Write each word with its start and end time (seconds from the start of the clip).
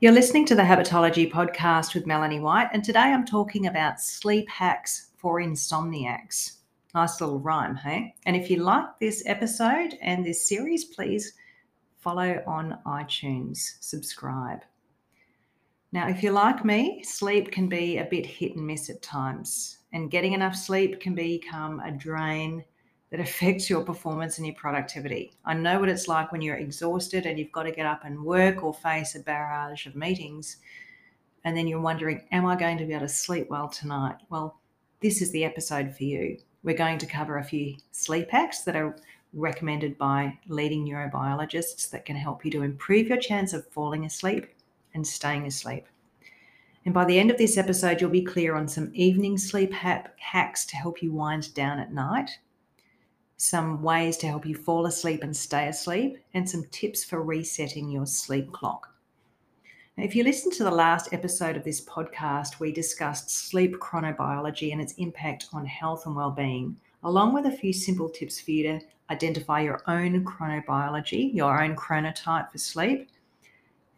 You're 0.00 0.12
listening 0.12 0.46
to 0.46 0.54
the 0.54 0.62
Habitology 0.62 1.28
podcast 1.28 1.92
with 1.92 2.06
Melanie 2.06 2.38
White, 2.38 2.68
and 2.72 2.84
today 2.84 3.00
I'm 3.00 3.26
talking 3.26 3.66
about 3.66 4.00
sleep 4.00 4.48
hacks 4.48 5.08
for 5.16 5.40
insomniacs. 5.40 6.58
Nice 6.94 7.20
little 7.20 7.40
rhyme, 7.40 7.74
hey? 7.74 8.14
And 8.24 8.36
if 8.36 8.48
you 8.48 8.58
like 8.58 8.86
this 9.00 9.24
episode 9.26 9.98
and 10.00 10.24
this 10.24 10.48
series, 10.48 10.84
please 10.84 11.32
follow 11.98 12.40
on 12.46 12.78
iTunes, 12.86 13.72
subscribe. 13.80 14.60
Now, 15.90 16.08
if 16.08 16.22
you're 16.22 16.32
like 16.32 16.64
me, 16.64 17.02
sleep 17.02 17.50
can 17.50 17.68
be 17.68 17.98
a 17.98 18.04
bit 18.04 18.24
hit 18.24 18.54
and 18.54 18.64
miss 18.64 18.88
at 18.90 19.02
times, 19.02 19.78
and 19.92 20.12
getting 20.12 20.32
enough 20.32 20.54
sleep 20.54 21.00
can 21.00 21.16
become 21.16 21.80
a 21.80 21.90
drain 21.90 22.64
that 23.10 23.20
affects 23.20 23.70
your 23.70 23.82
performance 23.82 24.38
and 24.38 24.46
your 24.46 24.56
productivity. 24.56 25.32
I 25.44 25.54
know 25.54 25.80
what 25.80 25.88
it's 25.88 26.08
like 26.08 26.30
when 26.30 26.42
you're 26.42 26.56
exhausted 26.56 27.24
and 27.24 27.38
you've 27.38 27.52
got 27.52 27.62
to 27.62 27.72
get 27.72 27.86
up 27.86 28.04
and 28.04 28.22
work 28.22 28.62
or 28.62 28.74
face 28.74 29.14
a 29.14 29.20
barrage 29.20 29.86
of 29.86 29.96
meetings. 29.96 30.58
And 31.44 31.56
then 31.56 31.66
you're 31.66 31.80
wondering, 31.80 32.22
am 32.32 32.44
I 32.44 32.56
going 32.56 32.76
to 32.78 32.84
be 32.84 32.92
able 32.92 33.06
to 33.06 33.12
sleep 33.12 33.48
well 33.48 33.68
tonight? 33.68 34.16
Well, 34.28 34.58
this 35.00 35.22
is 35.22 35.30
the 35.30 35.44
episode 35.44 35.96
for 35.96 36.04
you. 36.04 36.38
We're 36.62 36.76
going 36.76 36.98
to 36.98 37.06
cover 37.06 37.38
a 37.38 37.44
few 37.44 37.76
sleep 37.92 38.30
hacks 38.30 38.62
that 38.64 38.76
are 38.76 38.96
recommended 39.32 39.96
by 39.96 40.38
leading 40.48 40.86
neurobiologists 40.86 41.88
that 41.90 42.04
can 42.04 42.16
help 42.16 42.44
you 42.44 42.50
to 42.50 42.62
improve 42.62 43.08
your 43.08 43.18
chance 43.18 43.52
of 43.52 43.66
falling 43.68 44.04
asleep 44.04 44.48
and 44.94 45.06
staying 45.06 45.46
asleep. 45.46 45.86
And 46.84 46.92
by 46.92 47.04
the 47.04 47.18
end 47.18 47.30
of 47.30 47.38
this 47.38 47.56
episode, 47.56 48.00
you'll 48.00 48.10
be 48.10 48.22
clear 48.22 48.54
on 48.54 48.68
some 48.68 48.90
evening 48.94 49.38
sleep 49.38 49.72
hacks 49.72 50.66
to 50.66 50.76
help 50.76 51.02
you 51.02 51.12
wind 51.12 51.54
down 51.54 51.78
at 51.78 51.92
night 51.92 52.38
some 53.38 53.82
ways 53.82 54.16
to 54.18 54.26
help 54.26 54.44
you 54.44 54.54
fall 54.54 54.86
asleep 54.86 55.22
and 55.22 55.34
stay 55.34 55.68
asleep, 55.68 56.18
and 56.34 56.48
some 56.48 56.64
tips 56.70 57.04
for 57.04 57.22
resetting 57.22 57.88
your 57.88 58.04
sleep 58.04 58.52
clock. 58.52 58.88
Now, 59.96 60.04
if 60.04 60.14
you 60.14 60.24
listen 60.24 60.50
to 60.52 60.64
the 60.64 60.70
last 60.70 61.12
episode 61.12 61.56
of 61.56 61.64
this 61.64 61.80
podcast, 61.80 62.60
we 62.60 62.72
discussed 62.72 63.30
sleep 63.30 63.76
chronobiology 63.76 64.72
and 64.72 64.80
its 64.80 64.94
impact 64.94 65.46
on 65.52 65.64
health 65.64 66.04
and 66.06 66.16
well-being, 66.16 66.76
along 67.04 67.32
with 67.32 67.46
a 67.46 67.56
few 67.56 67.72
simple 67.72 68.08
tips 68.08 68.40
for 68.40 68.50
you 68.50 68.64
to 68.64 68.80
identify 69.08 69.60
your 69.60 69.82
own 69.86 70.24
chronobiology, 70.24 71.32
your 71.32 71.62
own 71.62 71.76
chronotype 71.76 72.50
for 72.50 72.58
sleep. 72.58 73.08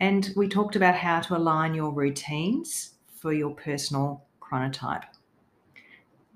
And 0.00 0.30
we 0.36 0.48
talked 0.48 0.76
about 0.76 0.94
how 0.94 1.20
to 1.20 1.36
align 1.36 1.74
your 1.74 1.92
routines 1.92 2.92
for 3.08 3.32
your 3.32 3.54
personal 3.54 4.24
chronotype. 4.40 5.04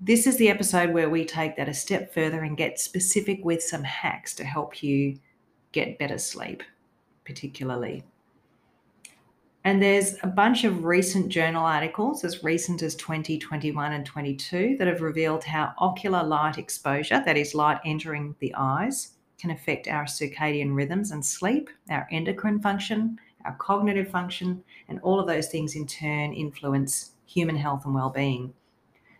This 0.01 0.27
is 0.27 0.35
the 0.37 0.49
episode 0.49 0.93
where 0.93 1.09
we 1.09 1.23
take 1.23 1.55
that 1.55 1.69
a 1.69 1.73
step 1.73 2.13
further 2.13 2.41
and 2.43 2.57
get 2.57 2.79
specific 2.79 3.45
with 3.45 3.63
some 3.63 3.83
hacks 3.83 4.33
to 4.35 4.43
help 4.43 4.83
you 4.83 5.17
get 5.71 5.97
better 5.97 6.17
sleep, 6.17 6.63
particularly. 7.23 8.03
And 9.63 9.81
there's 9.81 10.17
a 10.21 10.27
bunch 10.27 10.65
of 10.65 10.83
recent 10.83 11.29
journal 11.29 11.63
articles, 11.63 12.25
as 12.25 12.43
recent 12.43 12.83
as 12.83 12.93
2021 12.95 13.93
and 13.93 14.05
22, 14.05 14.75
that 14.77 14.87
have 14.87 15.01
revealed 15.01 15.45
how 15.45 15.73
ocular 15.79 16.23
light 16.23 16.57
exposure, 16.57 17.23
that 17.25 17.37
is, 17.37 17.55
light 17.55 17.79
entering 17.85 18.35
the 18.39 18.53
eyes, 18.55 19.13
can 19.39 19.51
affect 19.51 19.87
our 19.87 20.03
circadian 20.03 20.75
rhythms 20.75 21.11
and 21.11 21.25
sleep, 21.25 21.69
our 21.89 22.05
endocrine 22.11 22.59
function, 22.59 23.17
our 23.45 23.55
cognitive 23.55 24.09
function, 24.09 24.61
and 24.89 24.99
all 24.99 25.21
of 25.21 25.27
those 25.27 25.47
things 25.47 25.75
in 25.75 25.87
turn 25.87 26.33
influence 26.33 27.13
human 27.25 27.55
health 27.55 27.85
and 27.85 27.95
well-being. 27.95 28.53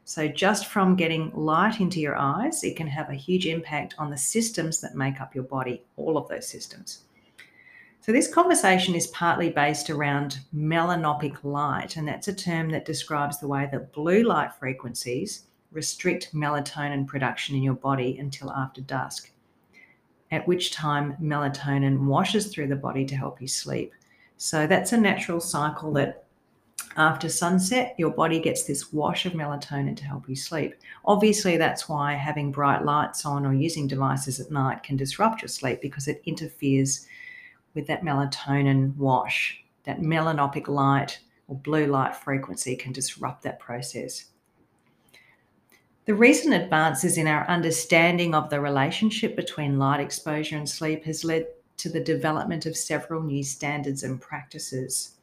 So, 0.08 0.28
just 0.28 0.68
from 0.68 0.96
getting 0.96 1.32
light 1.34 1.80
into 1.82 2.00
your 2.00 2.16
eyes, 2.16 2.64
it 2.64 2.76
can 2.76 2.86
have 2.86 3.10
a 3.10 3.16
huge 3.16 3.48
impact 3.48 3.96
on 3.98 4.12
the 4.12 4.18
systems 4.18 4.80
that 4.82 4.94
make 4.94 5.20
up 5.20 5.34
your 5.34 5.46
body, 5.46 5.84
all 5.98 6.16
of 6.16 6.28
those 6.28 6.48
systems. 6.48 7.06
So, 8.02 8.12
this 8.12 8.32
conversation 8.32 8.94
is 8.94 9.08
partly 9.08 9.50
based 9.50 9.90
around 9.90 10.42
melanopic 10.56 11.44
light, 11.44 11.98
and 11.98 12.08
that's 12.08 12.28
a 12.28 12.36
term 12.36 12.70
that 12.70 12.86
describes 12.86 13.40
the 13.40 13.48
way 13.48 13.68
that 13.72 13.94
blue 13.94 14.22
light 14.22 14.54
frequencies 14.54 15.48
restrict 15.72 16.36
melatonin 16.36 17.08
production 17.08 17.56
in 17.56 17.64
your 17.64 17.74
body 17.74 18.20
until 18.20 18.52
after 18.52 18.82
dusk, 18.82 19.32
at 20.30 20.48
which 20.48 20.72
time 20.72 21.18
melatonin 21.20 22.06
washes 22.06 22.54
through 22.54 22.68
the 22.68 22.76
body 22.76 23.06
to 23.06 23.16
help 23.16 23.42
you 23.42 23.48
sleep. 23.48 23.92
So, 24.38 24.68
that's 24.68 24.94
a 24.94 24.98
natural 24.98 25.40
cycle 25.40 25.92
that 25.94 26.25
after 26.98 27.28
sunset, 27.28 27.94
your 27.98 28.12
body 28.12 28.40
gets 28.40 28.64
this 28.64 28.94
wash 28.94 29.26
of 29.26 29.34
melatonin 29.34 29.98
to 29.98 30.06
help 30.06 30.30
you 30.30 30.36
sleep. 30.36 30.76
Obviously, 31.04 31.58
that's 31.58 31.90
why 31.90 32.14
having 32.14 32.52
bright 32.52 32.86
lights 32.86 33.26
on 33.26 33.46
or 33.46 33.54
using 33.54 33.88
devices 33.88 34.40
at 34.40 34.50
night 34.50 34.84
can 34.84 34.96
disrupt 34.96 35.42
your 35.42 35.50
sleep 35.50 35.82
because 35.82 36.08
it 36.08 36.22
interferes 36.26 37.06
with 37.74 37.86
that 37.88 38.04
melatonin 38.04 38.96
wash. 38.96 39.62
That 39.84 40.00
melanopic 40.00 40.70
light 40.70 41.20
or 41.48 41.58
blue 41.58 41.86
light 41.86 42.16
frequency 42.16 42.78
can 42.78 42.94
disrupt 42.94 43.44
that 43.44 43.60
process. 43.60 44.26
The 46.06 46.16
recent 46.16 46.54
advances 46.54 47.18
in 47.18 47.28
our 47.28 47.46
understanding 47.50 48.34
of 48.34 48.50
the 48.50 48.62
relationship 48.62 49.36
between 49.36 49.80
light 49.80 50.00
exposure 50.00 50.56
and 50.56 50.70
sleep 50.70 51.04
has 51.04 51.26
led 51.26 51.48
to 51.78 51.90
the 51.90 52.00
development 52.00 52.66
of 52.66 52.78
several 52.78 53.22
new 53.22 53.44
standards 53.44 54.04
and 54.04 54.22
practices. 54.22 55.15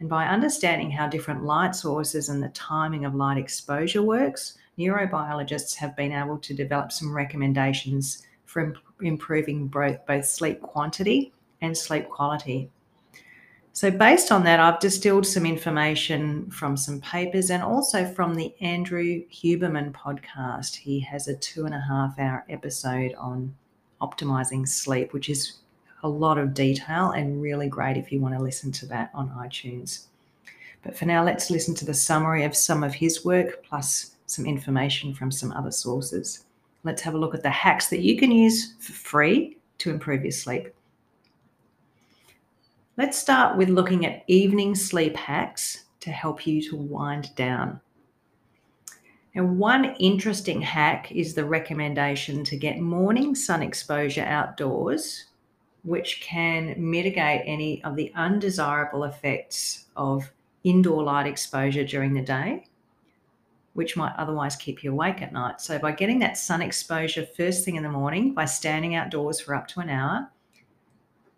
And 0.00 0.08
by 0.08 0.26
understanding 0.26 0.90
how 0.90 1.08
different 1.08 1.44
light 1.44 1.74
sources 1.74 2.28
and 2.28 2.42
the 2.42 2.48
timing 2.50 3.04
of 3.04 3.14
light 3.14 3.38
exposure 3.38 4.02
works, 4.02 4.58
neurobiologists 4.78 5.74
have 5.76 5.96
been 5.96 6.12
able 6.12 6.38
to 6.38 6.54
develop 6.54 6.92
some 6.92 7.14
recommendations 7.14 8.22
for 8.44 8.62
imp- 8.62 8.78
improving 9.00 9.68
both, 9.68 10.04
both 10.06 10.26
sleep 10.26 10.60
quantity 10.60 11.32
and 11.62 11.76
sleep 11.76 12.08
quality. 12.10 12.70
So, 13.72 13.90
based 13.90 14.32
on 14.32 14.42
that, 14.44 14.58
I've 14.58 14.80
distilled 14.80 15.26
some 15.26 15.44
information 15.44 16.50
from 16.50 16.78
some 16.78 16.98
papers 17.00 17.50
and 17.50 17.62
also 17.62 18.06
from 18.06 18.34
the 18.34 18.54
Andrew 18.62 19.22
Huberman 19.30 19.92
podcast. 19.92 20.76
He 20.76 20.98
has 21.00 21.28
a 21.28 21.36
two 21.36 21.66
and 21.66 21.74
a 21.74 21.80
half 21.80 22.18
hour 22.18 22.44
episode 22.48 23.14
on 23.18 23.54
optimizing 24.00 24.66
sleep, 24.66 25.12
which 25.12 25.28
is 25.28 25.58
a 26.02 26.08
lot 26.08 26.38
of 26.38 26.54
detail 26.54 27.10
and 27.12 27.40
really 27.40 27.68
great 27.68 27.96
if 27.96 28.12
you 28.12 28.20
want 28.20 28.36
to 28.36 28.42
listen 28.42 28.70
to 28.72 28.86
that 28.86 29.10
on 29.14 29.30
iTunes. 29.30 30.06
But 30.82 30.96
for 30.96 31.06
now, 31.06 31.24
let's 31.24 31.50
listen 31.50 31.74
to 31.76 31.84
the 31.84 31.94
summary 31.94 32.44
of 32.44 32.56
some 32.56 32.84
of 32.84 32.94
his 32.94 33.24
work 33.24 33.64
plus 33.64 34.16
some 34.26 34.46
information 34.46 35.14
from 35.14 35.30
some 35.30 35.52
other 35.52 35.72
sources. 35.72 36.44
Let's 36.84 37.02
have 37.02 37.14
a 37.14 37.18
look 37.18 37.34
at 37.34 37.42
the 37.42 37.50
hacks 37.50 37.88
that 37.88 38.00
you 38.00 38.16
can 38.18 38.30
use 38.30 38.74
for 38.78 38.92
free 38.92 39.58
to 39.78 39.90
improve 39.90 40.22
your 40.22 40.32
sleep. 40.32 40.68
Let's 42.96 43.18
start 43.18 43.56
with 43.56 43.68
looking 43.68 44.06
at 44.06 44.24
evening 44.26 44.74
sleep 44.74 45.16
hacks 45.16 45.84
to 46.00 46.10
help 46.10 46.46
you 46.46 46.62
to 46.70 46.76
wind 46.76 47.34
down. 47.34 47.80
And 49.34 49.58
one 49.58 49.96
interesting 49.96 50.62
hack 50.62 51.12
is 51.12 51.34
the 51.34 51.44
recommendation 51.44 52.42
to 52.44 52.56
get 52.56 52.78
morning 52.80 53.34
sun 53.34 53.62
exposure 53.62 54.24
outdoors 54.24 55.25
which 55.86 56.20
can 56.20 56.74
mitigate 56.76 57.42
any 57.46 57.82
of 57.84 57.94
the 57.94 58.12
undesirable 58.16 59.04
effects 59.04 59.84
of 59.96 60.32
indoor 60.64 61.04
light 61.04 61.28
exposure 61.28 61.84
during 61.84 62.12
the 62.12 62.20
day, 62.20 62.66
which 63.74 63.96
might 63.96 64.12
otherwise 64.18 64.56
keep 64.56 64.82
you 64.82 64.90
awake 64.90 65.22
at 65.22 65.32
night. 65.32 65.60
So, 65.60 65.78
by 65.78 65.92
getting 65.92 66.18
that 66.18 66.36
sun 66.36 66.60
exposure 66.60 67.24
first 67.24 67.64
thing 67.64 67.76
in 67.76 67.84
the 67.84 67.88
morning, 67.88 68.34
by 68.34 68.46
standing 68.46 68.96
outdoors 68.96 69.40
for 69.40 69.54
up 69.54 69.68
to 69.68 69.80
an 69.80 69.88
hour, 69.88 70.28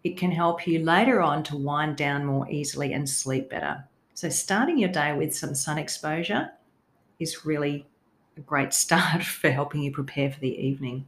it 0.03 0.17
can 0.17 0.31
help 0.31 0.67
you 0.67 0.83
later 0.83 1.21
on 1.21 1.43
to 1.45 1.57
wind 1.57 1.99
down 1.99 2.25
more 2.25 2.51
easily 2.51 2.95
and 2.95 3.07
sleep 3.07 3.51
better. 3.51 3.85
So, 4.15 4.31
starting 4.31 4.79
your 4.79 4.89
day 4.89 5.15
with 5.15 5.37
some 5.37 5.55
sun 5.55 5.77
exposure 5.77 6.53
is 7.19 7.45
really 7.45 7.87
a 8.39 8.41
great 8.41 8.73
start 8.85 9.23
for 9.23 9.51
helping 9.51 9.83
you 9.83 9.93
prepare 9.93 10.31
for 10.31 10.41
the 10.41 10.57
evening. 10.57 11.07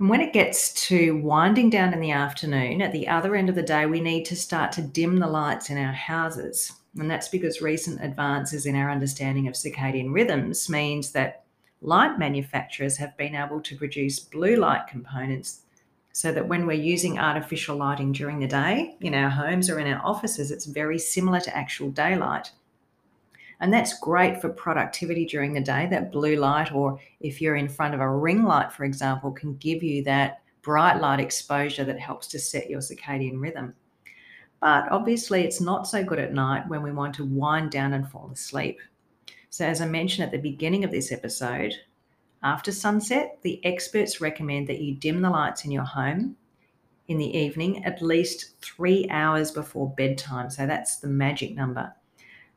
And 0.00 0.08
when 0.08 0.22
it 0.22 0.32
gets 0.32 0.72
to 0.86 1.16
winding 1.18 1.68
down 1.68 1.92
in 1.92 2.00
the 2.00 2.10
afternoon, 2.10 2.80
at 2.80 2.90
the 2.90 3.06
other 3.06 3.36
end 3.36 3.50
of 3.50 3.54
the 3.54 3.62
day, 3.62 3.84
we 3.84 4.00
need 4.00 4.24
to 4.24 4.34
start 4.34 4.72
to 4.72 4.82
dim 4.82 5.18
the 5.18 5.26
lights 5.26 5.68
in 5.68 5.76
our 5.76 5.92
houses. 5.92 6.72
And 6.98 7.10
that's 7.10 7.28
because 7.28 7.60
recent 7.60 8.02
advances 8.02 8.64
in 8.64 8.74
our 8.74 8.90
understanding 8.90 9.46
of 9.46 9.54
circadian 9.54 10.14
rhythms 10.14 10.70
means 10.70 11.12
that 11.12 11.44
light 11.82 12.18
manufacturers 12.18 12.96
have 12.96 13.14
been 13.18 13.34
able 13.34 13.60
to 13.60 13.76
produce 13.76 14.18
blue 14.18 14.56
light 14.56 14.86
components 14.88 15.60
so 16.12 16.32
that 16.32 16.48
when 16.48 16.66
we're 16.66 16.72
using 16.72 17.18
artificial 17.18 17.76
lighting 17.76 18.12
during 18.12 18.40
the 18.40 18.46
day 18.46 18.96
in 19.02 19.14
our 19.14 19.28
homes 19.28 19.68
or 19.68 19.78
in 19.78 19.86
our 19.86 20.04
offices, 20.04 20.50
it's 20.50 20.64
very 20.64 20.98
similar 20.98 21.40
to 21.40 21.54
actual 21.54 21.90
daylight. 21.90 22.50
And 23.60 23.72
that's 23.72 23.98
great 23.98 24.40
for 24.40 24.48
productivity 24.48 25.26
during 25.26 25.52
the 25.52 25.60
day. 25.60 25.86
That 25.90 26.12
blue 26.12 26.36
light, 26.36 26.72
or 26.72 26.98
if 27.20 27.40
you're 27.40 27.56
in 27.56 27.68
front 27.68 27.94
of 27.94 28.00
a 28.00 28.08
ring 28.08 28.42
light, 28.42 28.72
for 28.72 28.84
example, 28.84 29.30
can 29.30 29.56
give 29.56 29.82
you 29.82 30.02
that 30.04 30.40
bright 30.62 31.00
light 31.00 31.20
exposure 31.20 31.84
that 31.84 31.98
helps 31.98 32.26
to 32.28 32.38
set 32.38 32.70
your 32.70 32.80
circadian 32.80 33.40
rhythm. 33.40 33.74
But 34.60 34.90
obviously, 34.90 35.42
it's 35.42 35.60
not 35.60 35.86
so 35.86 36.02
good 36.02 36.18
at 36.18 36.34
night 36.34 36.68
when 36.68 36.82
we 36.82 36.92
want 36.92 37.14
to 37.16 37.24
wind 37.24 37.70
down 37.70 37.92
and 37.92 38.08
fall 38.08 38.30
asleep. 38.32 38.78
So, 39.50 39.66
as 39.66 39.80
I 39.80 39.86
mentioned 39.86 40.24
at 40.24 40.32
the 40.32 40.50
beginning 40.50 40.84
of 40.84 40.90
this 40.90 41.12
episode, 41.12 41.74
after 42.42 42.72
sunset, 42.72 43.38
the 43.42 43.64
experts 43.64 44.20
recommend 44.20 44.66
that 44.68 44.80
you 44.80 44.94
dim 44.94 45.20
the 45.20 45.30
lights 45.30 45.64
in 45.64 45.70
your 45.70 45.84
home 45.84 46.36
in 47.08 47.18
the 47.18 47.36
evening 47.36 47.84
at 47.84 48.00
least 48.00 48.54
three 48.62 49.06
hours 49.10 49.50
before 49.50 49.92
bedtime. 49.96 50.48
So 50.48 50.66
that's 50.66 50.96
the 50.98 51.08
magic 51.08 51.54
number. 51.56 51.92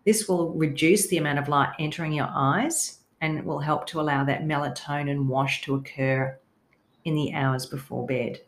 This 0.05 0.27
will 0.27 0.53
reduce 0.53 1.07
the 1.07 1.17
amount 1.17 1.39
of 1.39 1.47
light 1.47 1.73
entering 1.79 2.13
your 2.13 2.29
eyes 2.29 2.99
and 3.21 3.43
will 3.45 3.59
help 3.59 3.87
to 3.87 4.01
allow 4.01 4.23
that 4.25 4.43
melatonin 4.43 5.25
wash 5.25 5.61
to 5.61 5.75
occur 5.75 6.37
in 7.05 7.15
the 7.15 7.33
hours 7.33 7.65
before 7.65 8.05
bed. 8.05 8.41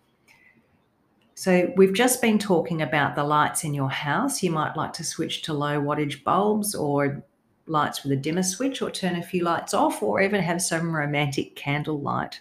So, 1.37 1.73
we've 1.75 1.93
just 1.93 2.21
been 2.21 2.39
talking 2.39 2.81
about 2.81 3.15
the 3.15 3.23
lights 3.23 3.65
in 3.65 3.73
your 3.73 3.89
house. 3.89 4.41
You 4.41 4.51
might 4.51 4.77
like 4.77 4.93
to 4.93 5.03
switch 5.03 5.41
to 5.43 5.53
low 5.53 5.81
wattage 5.81 6.23
bulbs 6.23 6.73
or 6.73 7.23
lights 7.67 8.03
with 8.03 8.13
a 8.13 8.15
dimmer 8.15 8.43
switch, 8.43 8.81
or 8.81 8.89
turn 8.89 9.17
a 9.17 9.23
few 9.23 9.43
lights 9.43 9.73
off, 9.73 10.01
or 10.01 10.21
even 10.21 10.41
have 10.41 10.61
some 10.61 10.95
romantic 10.95 11.55
candlelight. 11.55 12.39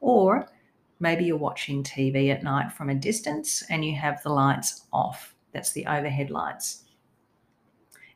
Or 0.00 0.48
maybe 0.98 1.24
you're 1.24 1.36
watching 1.36 1.82
TV 1.82 2.30
at 2.30 2.42
night 2.42 2.72
from 2.72 2.88
a 2.88 2.94
distance 2.94 3.62
and 3.70 3.84
you 3.84 3.94
have 3.96 4.22
the 4.22 4.30
lights 4.30 4.86
off. 4.92 5.34
That's 5.52 5.72
the 5.72 5.86
overhead 5.86 6.30
lights. 6.30 6.81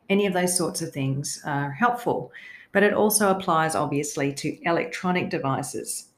Any 0.09 0.25
of 0.25 0.33
those 0.33 0.57
sorts 0.57 0.81
of 0.81 0.91
things 0.91 1.41
are 1.45 1.71
helpful, 1.71 2.31
but 2.71 2.83
it 2.83 2.93
also 2.93 3.29
applies 3.29 3.75
obviously 3.75 4.33
to 4.33 4.57
electronic 4.63 5.29
devices. 5.29 6.09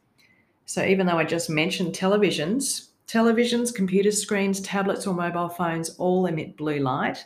So, 0.65 0.83
even 0.83 1.07
though 1.07 1.17
I 1.17 1.23
just 1.23 1.49
mentioned 1.49 1.95
televisions, 1.95 2.89
Televisions, 3.09 3.73
computer 3.73 4.11
screens, 4.11 4.61
tablets, 4.61 5.07
or 5.07 5.15
mobile 5.15 5.49
phones 5.49 5.89
all 5.97 6.27
emit 6.27 6.55
blue 6.55 6.77
light. 6.77 7.25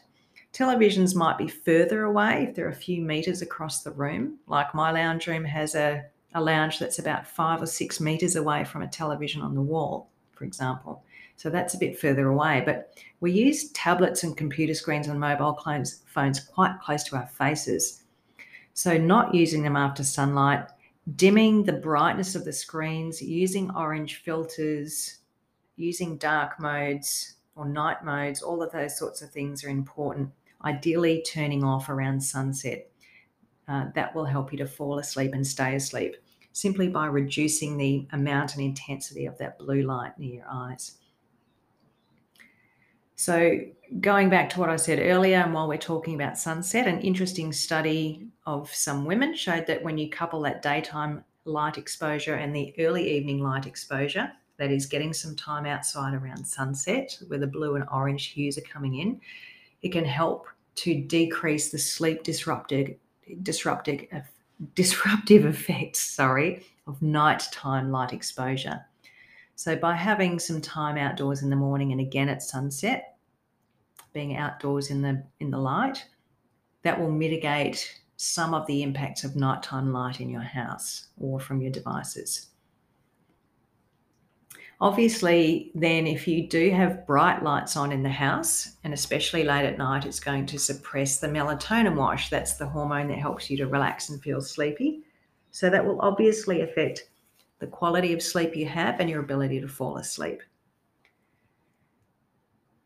Televisions 0.53 1.13
might 1.13 1.37
be 1.37 1.49
further 1.49 2.03
away 2.03 2.45
if 2.47 2.55
they're 2.55 2.69
a 2.69 2.73
few 2.73 3.01
meters 3.01 3.41
across 3.41 3.83
the 3.83 3.91
room. 3.91 4.37
Like 4.47 4.73
my 4.73 4.93
lounge 4.93 5.27
room 5.27 5.43
has 5.43 5.75
a, 5.75 6.05
a 6.33 6.41
lounge 6.41 6.79
that's 6.79 6.99
about 6.99 7.27
five 7.27 7.61
or 7.61 7.65
six 7.65 7.99
meters 7.99 8.37
away 8.37 8.63
from 8.63 8.81
a 8.81 8.87
television 8.87 9.41
on 9.41 9.55
the 9.55 9.61
wall, 9.61 10.09
for 10.31 10.45
example. 10.45 11.03
So 11.43 11.49
that's 11.49 11.73
a 11.73 11.77
bit 11.77 11.99
further 11.99 12.29
away. 12.29 12.63
But 12.65 12.97
we 13.19 13.33
use 13.33 13.69
tablets 13.71 14.23
and 14.23 14.37
computer 14.37 14.73
screens 14.73 15.09
and 15.09 15.19
mobile 15.19 15.59
phones 16.05 16.39
quite 16.39 16.79
close 16.81 17.03
to 17.03 17.17
our 17.17 17.27
faces. 17.27 18.03
So, 18.73 18.97
not 18.97 19.35
using 19.35 19.61
them 19.61 19.75
after 19.75 20.05
sunlight, 20.05 20.69
dimming 21.17 21.65
the 21.65 21.73
brightness 21.73 22.35
of 22.35 22.45
the 22.45 22.53
screens, 22.53 23.21
using 23.21 23.69
orange 23.71 24.23
filters, 24.23 25.17
using 25.75 26.17
dark 26.17 26.61
modes 26.61 27.35
or 27.57 27.67
night 27.67 28.05
modes, 28.05 28.41
all 28.41 28.63
of 28.63 28.71
those 28.71 28.97
sorts 28.97 29.21
of 29.21 29.29
things 29.29 29.65
are 29.65 29.69
important. 29.69 30.31
Ideally, 30.63 31.25
turning 31.27 31.65
off 31.65 31.89
around 31.89 32.21
sunset. 32.21 32.89
Uh, 33.67 33.87
that 33.95 34.15
will 34.15 34.23
help 34.23 34.53
you 34.53 34.57
to 34.59 34.65
fall 34.65 34.97
asleep 34.97 35.33
and 35.33 35.45
stay 35.45 35.75
asleep 35.75 36.15
simply 36.53 36.87
by 36.87 37.07
reducing 37.07 37.75
the 37.75 38.07
amount 38.13 38.55
and 38.55 38.63
intensity 38.63 39.25
of 39.25 39.37
that 39.39 39.59
blue 39.59 39.81
light 39.81 40.17
near 40.17 40.35
your 40.35 40.47
eyes. 40.49 40.99
So, 43.23 43.57
going 44.01 44.29
back 44.29 44.49
to 44.49 44.59
what 44.59 44.69
I 44.69 44.75
said 44.75 44.99
earlier, 44.99 45.37
and 45.37 45.53
while 45.53 45.69
we're 45.69 45.77
talking 45.77 46.13
about 46.13 46.37
sunset, 46.37 46.87
an 46.87 46.99
interesting 46.99 47.53
study 47.53 48.27
of 48.45 48.69
some 48.75 49.05
women 49.05 49.33
showed 49.33 49.65
that 49.67 49.81
when 49.81 49.97
you 49.97 50.09
couple 50.09 50.41
that 50.41 50.61
daytime 50.61 51.23
light 51.45 51.77
exposure 51.77 52.35
and 52.35 52.53
the 52.53 52.73
early 52.79 53.15
evening 53.15 53.39
light 53.39 53.65
exposure, 53.65 54.29
that 54.57 54.71
is 54.71 54.85
getting 54.85 55.13
some 55.13 55.37
time 55.37 55.65
outside 55.65 56.13
around 56.13 56.43
sunset 56.43 57.17
where 57.27 57.39
the 57.39 57.47
blue 57.47 57.75
and 57.75 57.85
orange 57.93 58.25
hues 58.25 58.57
are 58.57 58.69
coming 58.69 58.95
in, 58.95 59.21
it 59.83 59.93
can 59.93 60.03
help 60.03 60.45
to 60.75 60.93
decrease 60.93 61.71
the 61.71 61.79
sleep 61.79 62.23
disrupted 62.23 62.97
uh, 63.25 63.35
disruptive 63.41 64.05
disruptive 64.75 65.45
effects, 65.55 66.01
sorry, 66.01 66.65
of 66.87 67.01
nighttime 67.01 67.89
light 67.89 68.11
exposure. 68.11 68.81
So 69.55 69.77
by 69.77 69.95
having 69.95 70.39
some 70.39 70.59
time 70.59 70.97
outdoors 70.97 71.41
in 71.41 71.49
the 71.49 71.55
morning 71.55 71.93
and 71.93 72.01
again 72.01 72.27
at 72.27 72.43
sunset, 72.43 73.12
being 74.13 74.37
outdoors 74.37 74.89
in 74.89 75.01
the 75.01 75.23
in 75.39 75.51
the 75.51 75.57
light, 75.57 76.05
that 76.83 76.99
will 76.99 77.11
mitigate 77.11 77.99
some 78.15 78.53
of 78.53 78.65
the 78.67 78.83
impacts 78.83 79.23
of 79.23 79.35
nighttime 79.35 79.91
light 79.91 80.21
in 80.21 80.29
your 80.29 80.41
house 80.41 81.07
or 81.19 81.39
from 81.39 81.61
your 81.61 81.71
devices. 81.71 82.47
Obviously, 84.81 85.71
then, 85.75 86.05
if 86.05 86.27
you 86.27 86.47
do 86.47 86.69
have 86.71 87.07
bright 87.07 87.41
lights 87.41 87.77
on 87.77 87.91
in 87.91 88.03
the 88.03 88.09
house, 88.09 88.75
and 88.83 88.93
especially 88.93 89.43
late 89.43 89.65
at 89.65 89.77
night, 89.77 90.05
it's 90.05 90.19
going 90.19 90.45
to 90.47 90.59
suppress 90.59 91.19
the 91.19 91.27
melatonin 91.27 91.95
wash. 91.95 92.29
That's 92.29 92.55
the 92.55 92.67
hormone 92.67 93.07
that 93.07 93.17
helps 93.17 93.49
you 93.49 93.55
to 93.57 93.67
relax 93.67 94.09
and 94.09 94.21
feel 94.21 94.41
sleepy. 94.41 95.03
So, 95.51 95.69
that 95.69 95.85
will 95.85 96.01
obviously 96.01 96.61
affect 96.61 97.09
the 97.59 97.67
quality 97.67 98.11
of 98.11 98.21
sleep 98.21 98.57
you 98.57 98.65
have 98.65 98.99
and 98.99 99.09
your 99.09 99.21
ability 99.21 99.61
to 99.61 99.69
fall 99.69 99.97
asleep. 99.97 100.41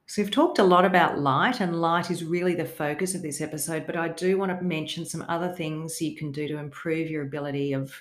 So, 0.09 0.21
we've 0.21 0.31
talked 0.31 0.57
a 0.57 0.63
lot 0.63 0.85
about 0.85 1.19
light, 1.19 1.59
and 1.59 1.81
light 1.81 2.09
is 2.09 2.23
really 2.23 2.55
the 2.55 2.63
focus 2.63 3.13
of 3.13 3.21
this 3.21 3.41
episode. 3.41 3.85
But 3.85 3.97
I 3.97 4.07
do 4.07 4.37
want 4.37 4.57
to 4.57 4.65
mention 4.65 5.05
some 5.05 5.25
other 5.27 5.49
things 5.49 6.01
you 6.01 6.15
can 6.15 6.31
do 6.31 6.47
to 6.47 6.59
improve 6.59 7.09
your 7.09 7.23
ability 7.23 7.73
of 7.73 7.93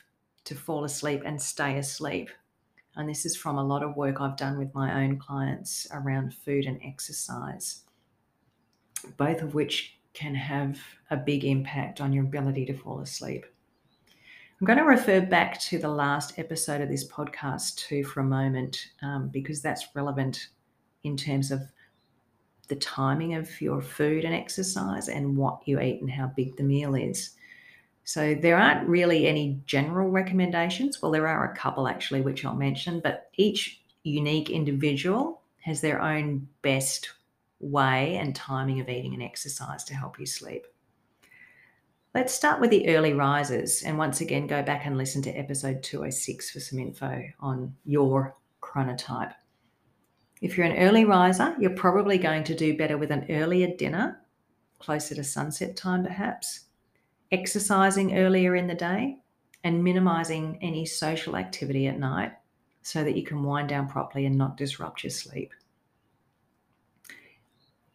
to 0.44 0.54
fall 0.54 0.84
asleep 0.84 1.22
and 1.24 1.42
stay 1.42 1.78
asleep. 1.78 2.30
And 2.94 3.08
this 3.08 3.26
is 3.26 3.34
from 3.36 3.58
a 3.58 3.64
lot 3.64 3.82
of 3.82 3.96
work 3.96 4.20
I've 4.20 4.36
done 4.36 4.56
with 4.56 4.72
my 4.72 5.02
own 5.02 5.18
clients 5.18 5.88
around 5.92 6.32
food 6.32 6.66
and 6.66 6.80
exercise, 6.84 7.82
both 9.16 9.42
of 9.42 9.54
which 9.54 9.98
can 10.14 10.34
have 10.36 10.80
a 11.10 11.16
big 11.16 11.44
impact 11.44 12.00
on 12.00 12.12
your 12.12 12.24
ability 12.24 12.66
to 12.66 12.78
fall 12.78 13.00
asleep. 13.00 13.44
I'm 14.60 14.66
going 14.66 14.78
to 14.78 14.84
refer 14.84 15.20
back 15.20 15.60
to 15.62 15.78
the 15.80 15.88
last 15.88 16.38
episode 16.38 16.80
of 16.80 16.88
this 16.88 17.06
podcast 17.06 17.76
too 17.76 18.04
for 18.04 18.20
a 18.20 18.24
moment 18.24 18.90
um, 19.02 19.28
because 19.28 19.60
that's 19.60 19.88
relevant 19.96 20.50
in 21.02 21.16
terms 21.16 21.50
of 21.50 21.62
the 22.68 22.76
timing 22.76 23.34
of 23.34 23.60
your 23.60 23.80
food 23.80 24.24
and 24.24 24.34
exercise 24.34 25.08
and 25.08 25.36
what 25.36 25.60
you 25.66 25.80
eat 25.80 26.00
and 26.00 26.10
how 26.10 26.26
big 26.36 26.56
the 26.56 26.62
meal 26.62 26.94
is. 26.94 27.30
So 28.04 28.34
there 28.34 28.56
aren't 28.56 28.88
really 28.88 29.26
any 29.26 29.60
general 29.66 30.10
recommendations. 30.10 31.02
Well, 31.02 31.10
there 31.10 31.26
are 31.26 31.52
a 31.52 31.56
couple 31.56 31.88
actually, 31.88 32.20
which 32.20 32.44
I'll 32.44 32.54
mention, 32.54 33.00
but 33.00 33.30
each 33.34 33.82
unique 34.04 34.50
individual 34.50 35.42
has 35.62 35.80
their 35.80 36.00
own 36.00 36.46
best 36.62 37.10
way 37.58 38.16
and 38.16 38.34
timing 38.34 38.80
of 38.80 38.88
eating 38.88 39.14
and 39.14 39.22
exercise 39.22 39.82
to 39.84 39.94
help 39.94 40.20
you 40.20 40.26
sleep. 40.26 40.66
Let's 42.14 42.32
start 42.32 42.60
with 42.60 42.70
the 42.70 42.88
early 42.96 43.12
risers 43.12 43.82
and 43.82 43.98
once 43.98 44.20
again 44.20 44.46
go 44.46 44.62
back 44.62 44.86
and 44.86 44.96
listen 44.96 45.20
to 45.22 45.30
episode 45.30 45.82
206 45.82 46.50
for 46.50 46.60
some 46.60 46.78
info 46.78 47.22
on 47.40 47.74
your 47.84 48.34
chronotype. 48.62 49.34
If 50.42 50.56
you're 50.56 50.66
an 50.66 50.78
early 50.78 51.04
riser, 51.04 51.56
you're 51.58 51.70
probably 51.70 52.18
going 52.18 52.44
to 52.44 52.54
do 52.54 52.76
better 52.76 52.98
with 52.98 53.10
an 53.10 53.26
earlier 53.30 53.74
dinner, 53.74 54.20
closer 54.78 55.14
to 55.14 55.24
sunset 55.24 55.76
time 55.76 56.04
perhaps 56.04 56.60
exercising 57.32 58.16
earlier 58.16 58.54
in 58.54 58.66
the 58.66 58.74
day, 58.74 59.18
and 59.64 59.82
minimizing 59.82 60.58
any 60.62 60.86
social 60.86 61.36
activity 61.36 61.88
at 61.88 61.98
night 61.98 62.32
so 62.82 63.02
that 63.02 63.16
you 63.16 63.24
can 63.24 63.42
wind 63.42 63.68
down 63.68 63.88
properly 63.88 64.26
and 64.26 64.38
not 64.38 64.56
disrupt 64.56 65.02
your 65.02 65.10
sleep. 65.10 65.52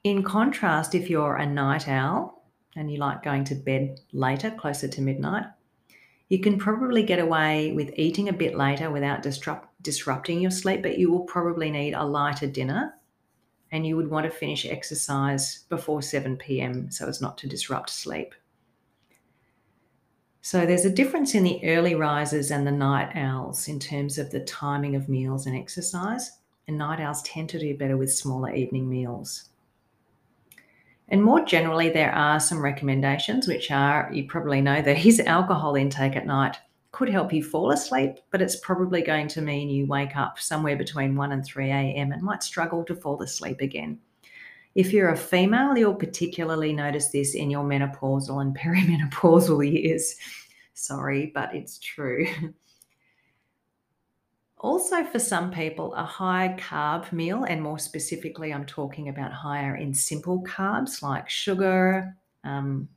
In 0.03 0.23
contrast, 0.23 0.95
if 0.95 1.09
you're 1.09 1.35
a 1.35 1.45
night 1.45 1.87
owl 1.87 2.43
and 2.75 2.91
you 2.91 2.97
like 2.97 3.23
going 3.23 3.45
to 3.45 3.55
bed 3.55 4.01
later, 4.11 4.51
closer 4.51 4.87
to 4.89 5.01
midnight, 5.01 5.45
you 6.27 6.39
can 6.39 6.57
probably 6.57 7.03
get 7.03 7.19
away 7.19 7.71
with 7.71 7.93
eating 7.95 8.27
a 8.27 8.33
bit 8.33 8.57
later 8.57 8.89
without 8.89 9.21
disrupt, 9.21 9.69
disrupting 9.81 10.41
your 10.41 10.51
sleep, 10.51 10.81
but 10.81 10.97
you 10.97 11.11
will 11.11 11.21
probably 11.25 11.71
need 11.71 11.93
a 11.93 12.03
lighter 12.03 12.47
dinner 12.47 12.93
and 13.71 13.87
you 13.87 13.95
would 13.95 14.09
want 14.09 14.25
to 14.25 14.31
finish 14.31 14.65
exercise 14.65 15.63
before 15.69 16.01
7 16.01 16.37
p.m. 16.37 16.91
so 16.91 17.07
as 17.07 17.21
not 17.21 17.37
to 17.37 17.47
disrupt 17.47 17.89
sleep. 17.89 18.35
So 20.41 20.65
there's 20.65 20.85
a 20.85 20.89
difference 20.89 21.35
in 21.35 21.43
the 21.43 21.61
early 21.63 21.95
risers 21.95 22.51
and 22.51 22.65
the 22.65 22.71
night 22.71 23.15
owls 23.15 23.67
in 23.67 23.79
terms 23.79 24.17
of 24.17 24.31
the 24.31 24.39
timing 24.41 24.95
of 24.95 25.07
meals 25.07 25.45
and 25.45 25.55
exercise. 25.55 26.31
And 26.67 26.77
night 26.77 26.99
owls 26.99 27.21
tend 27.21 27.49
to 27.49 27.59
do 27.59 27.77
better 27.77 27.95
with 27.95 28.13
smaller 28.13 28.53
evening 28.53 28.89
meals. 28.89 29.49
And 31.09 31.23
more 31.23 31.43
generally, 31.45 31.89
there 31.89 32.13
are 32.13 32.39
some 32.39 32.61
recommendations, 32.61 33.47
which 33.47 33.69
are 33.69 34.09
you 34.13 34.25
probably 34.27 34.61
know 34.61 34.81
that 34.81 34.97
his 35.07 35.19
alcohol 35.19 35.75
intake 35.75 36.15
at 36.15 36.25
night 36.25 36.57
could 36.91 37.09
help 37.09 37.31
you 37.31 37.43
fall 37.43 37.71
asleep, 37.71 38.17
but 38.31 38.41
it's 38.41 38.57
probably 38.57 39.01
going 39.01 39.27
to 39.29 39.41
mean 39.41 39.69
you 39.69 39.85
wake 39.85 40.17
up 40.17 40.39
somewhere 40.39 40.75
between 40.75 41.15
1 41.15 41.31
and 41.31 41.45
3 41.45 41.69
a.m. 41.69 42.11
and 42.11 42.21
might 42.21 42.43
struggle 42.43 42.83
to 42.83 42.95
fall 42.95 43.21
asleep 43.21 43.61
again. 43.61 43.97
If 44.75 44.91
you're 44.91 45.09
a 45.09 45.17
female, 45.17 45.77
you'll 45.77 45.95
particularly 45.95 46.73
notice 46.73 47.09
this 47.09 47.33
in 47.33 47.49
your 47.49 47.63
menopausal 47.63 48.41
and 48.41 48.57
perimenopausal 48.57 49.71
years. 49.71 50.15
Sorry, 50.73 51.31
but 51.33 51.55
it's 51.55 51.77
true. 51.79 52.27
also, 54.57 55.05
for 55.05 55.19
some 55.19 55.51
people, 55.51 55.93
a 55.95 56.03
high 56.03 56.57
carb 56.59 57.11
meal, 57.13 57.45
and 57.45 57.61
more 57.61 57.79
specifically, 57.79 58.53
I'm 58.53 58.65
talking 58.65 59.07
about 59.07 59.31
higher 59.31 59.75
in 59.75 59.93
simple 59.93 60.43
carbs 60.43 61.01
like 61.01 61.29
sugar 61.29 62.15
um, 62.43 62.89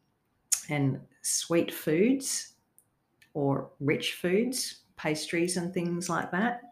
and 0.69 1.01
sweet 1.23 1.73
foods 1.73 2.54
or 3.35 3.71
rich 3.81 4.15
foods, 4.15 4.83
pastries, 4.97 5.57
and 5.57 5.75
things 5.75 6.09
like 6.09 6.31
that 6.31 6.63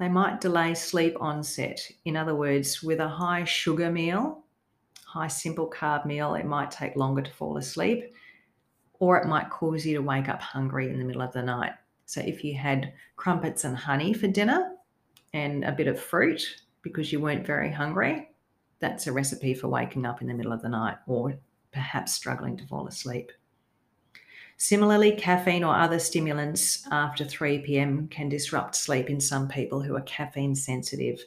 they 0.00 0.08
might 0.08 0.40
delay 0.40 0.74
sleep 0.74 1.14
onset. 1.20 1.86
In 2.06 2.16
other 2.16 2.34
words, 2.34 2.82
with 2.82 3.00
a 3.00 3.08
high 3.08 3.44
sugar 3.44 3.90
meal, 3.92 4.44
high 5.04 5.28
simple 5.28 5.70
carb 5.70 6.06
meal, 6.06 6.34
it 6.34 6.46
might 6.46 6.70
take 6.70 6.96
longer 6.96 7.20
to 7.20 7.30
fall 7.30 7.58
asleep, 7.58 8.14
or 8.98 9.18
it 9.18 9.28
might 9.28 9.50
cause 9.50 9.84
you 9.84 9.94
to 9.96 10.02
wake 10.02 10.30
up 10.30 10.40
hungry 10.40 10.88
in 10.88 10.98
the 10.98 11.04
middle 11.04 11.20
of 11.20 11.34
the 11.34 11.42
night. 11.42 11.72
So 12.06 12.22
if 12.22 12.42
you 12.42 12.54
had 12.54 12.94
crumpets 13.16 13.64
and 13.64 13.76
honey 13.76 14.14
for 14.14 14.26
dinner 14.26 14.74
and 15.34 15.64
a 15.64 15.72
bit 15.72 15.86
of 15.86 16.00
fruit 16.00 16.62
because 16.80 17.12
you 17.12 17.20
weren't 17.20 17.46
very 17.46 17.70
hungry, 17.70 18.30
that's 18.78 19.06
a 19.06 19.12
recipe 19.12 19.52
for 19.52 19.68
waking 19.68 20.06
up 20.06 20.22
in 20.22 20.28
the 20.28 20.34
middle 20.34 20.54
of 20.54 20.62
the 20.62 20.68
night 20.70 20.96
or 21.06 21.38
perhaps 21.72 22.14
struggling 22.14 22.56
to 22.56 22.66
fall 22.66 22.88
asleep. 22.88 23.30
Similarly, 24.62 25.12
caffeine 25.12 25.64
or 25.64 25.74
other 25.74 25.98
stimulants 25.98 26.86
after 26.90 27.24
3 27.24 27.60
p.m. 27.60 28.08
can 28.08 28.28
disrupt 28.28 28.76
sleep 28.76 29.08
in 29.08 29.18
some 29.18 29.48
people 29.48 29.80
who 29.80 29.96
are 29.96 30.02
caffeine 30.02 30.54
sensitive. 30.54 31.18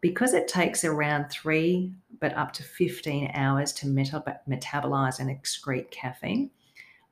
Because 0.00 0.32
it 0.32 0.48
takes 0.48 0.82
around 0.82 1.28
three 1.28 1.92
but 2.18 2.34
up 2.34 2.54
to 2.54 2.62
15 2.62 3.30
hours 3.34 3.74
to 3.74 3.86
meta- 3.86 4.40
metabolize 4.48 5.20
and 5.20 5.28
excrete 5.28 5.90
caffeine, 5.90 6.50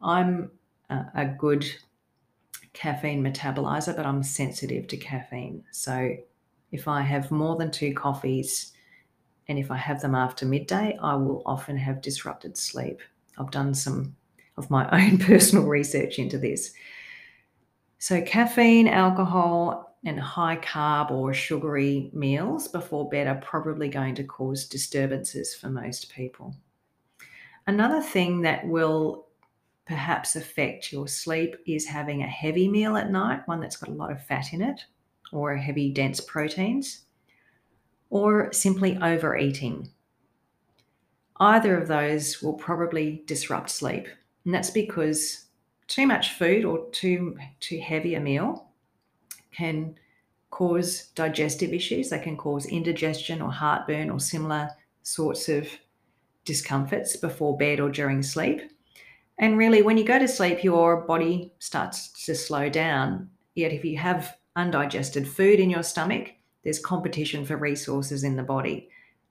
I'm 0.01 0.51
a 0.89 1.27
good 1.27 1.67
caffeine 2.73 3.23
metabolizer, 3.23 3.95
but 3.95 4.07
I'm 4.07 4.23
sensitive 4.23 4.87
to 4.87 4.97
caffeine. 4.97 5.63
So 5.73 6.17
if 6.73 6.89
I 6.89 7.03
have 7.03 7.31
more 7.31 7.57
than 7.57 7.71
two 7.71 7.93
coffees 7.93 8.73
and 9.49 9.59
if 9.59 9.71
I 9.71 9.77
have 9.77 10.01
them 10.01 10.15
after 10.15 10.47
midday, 10.47 10.97
I 11.03 11.17
will 11.17 11.43
often 11.45 11.77
have 11.77 12.01
disrupted 12.01 12.57
sleep. 12.57 13.03
I've 13.37 13.51
done 13.51 13.75
some 13.75 14.17
of 14.57 14.71
my 14.71 14.89
own 14.93 15.19
personal 15.19 15.65
research 15.65 16.19
into 16.19 16.39
this. 16.39 16.73
So, 17.99 18.21
caffeine, 18.21 18.89
alcohol, 18.89 19.97
and 20.05 20.21
high 20.21 20.57
carb 20.57 21.11
or 21.11 21.33
sugary 21.33 22.11
meals 22.13 22.69
before 22.69 23.09
bed 23.09 23.27
are 23.27 23.41
probably 23.41 23.89
going 23.89 24.15
to 24.17 24.25
cause 24.25 24.67
disturbances 24.67 25.55
for 25.55 25.71
most 25.71 26.13
people. 26.13 26.55
Another 27.67 28.03
thing 28.03 28.43
that 28.43 28.67
will 28.67 29.29
perhaps 29.87 30.37
affect 30.37 30.93
your 30.93 31.09
sleep 31.09 31.57
is 31.67 31.87
having 31.87 32.23
a 32.23 32.27
heavy 32.27 32.69
meal 32.69 32.97
at 32.97 33.11
night, 33.11 33.47
one 33.47 33.61
that's 33.61 33.77
got 33.77 33.89
a 33.89 33.95
lot 33.95 34.13
of 34.13 34.23
fat 34.23 34.53
in 34.53 34.61
it, 34.61 34.85
or 35.33 35.57
heavy, 35.57 35.91
dense 35.91 36.21
proteins, 36.21 37.07
or 38.11 38.53
simply 38.53 38.99
overeating. 38.99 39.89
Either 41.41 41.77
of 41.77 41.89
those 41.89 42.43
will 42.43 42.55
probably 42.55 43.23
disrupt 43.27 43.71
sleep. 43.71 44.07
And 44.45 44.55
that's 44.55 44.71
because 44.71 45.47
too 45.87 46.07
much 46.07 46.33
food 46.33 46.65
or 46.65 46.89
too, 46.91 47.37
too 47.61 47.81
heavy 47.81 48.15
a 48.15 48.21
meal 48.21 48.69
can 49.53 49.97
cause 50.51 51.09
digestive 51.15 51.73
issues. 51.73 52.11
They 52.11 52.19
can 52.19 52.37
cause 52.37 52.67
indigestion 52.67 53.43
or 53.43 53.51
heartburn 53.51 54.11
or 54.11 54.21
similar 54.21 54.71
sorts 55.03 55.49
of 55.49 55.69
discomforts 56.45 57.17
before 57.17 57.57
bed 57.57 57.81
or 57.81 57.91
during 57.91 58.23
sleep. 58.23 58.63
And 59.39 59.59
really, 59.59 59.83
when 59.83 59.99
you 59.99 60.05
go 60.05 60.19
to 60.19 60.29
sleep, 60.29 60.63
your 60.63 60.99
body 60.99 61.53
starts 61.59 62.25
to 62.27 62.35
slow 62.35 62.69
down. 62.69 63.31
Yet, 63.55 63.73
if 63.73 63.85
you 63.85 63.99
have 63.99 64.37
undigested 64.55 65.27
food 65.27 65.59
in 65.59 65.71
your 65.71 65.83
stomach, 65.83 66.31
there's 66.63 66.79
competition 66.79 67.45
for 67.45 67.57
resources 67.57 68.23
in 68.23 68.37
the 68.37 68.43
body. 68.43 68.89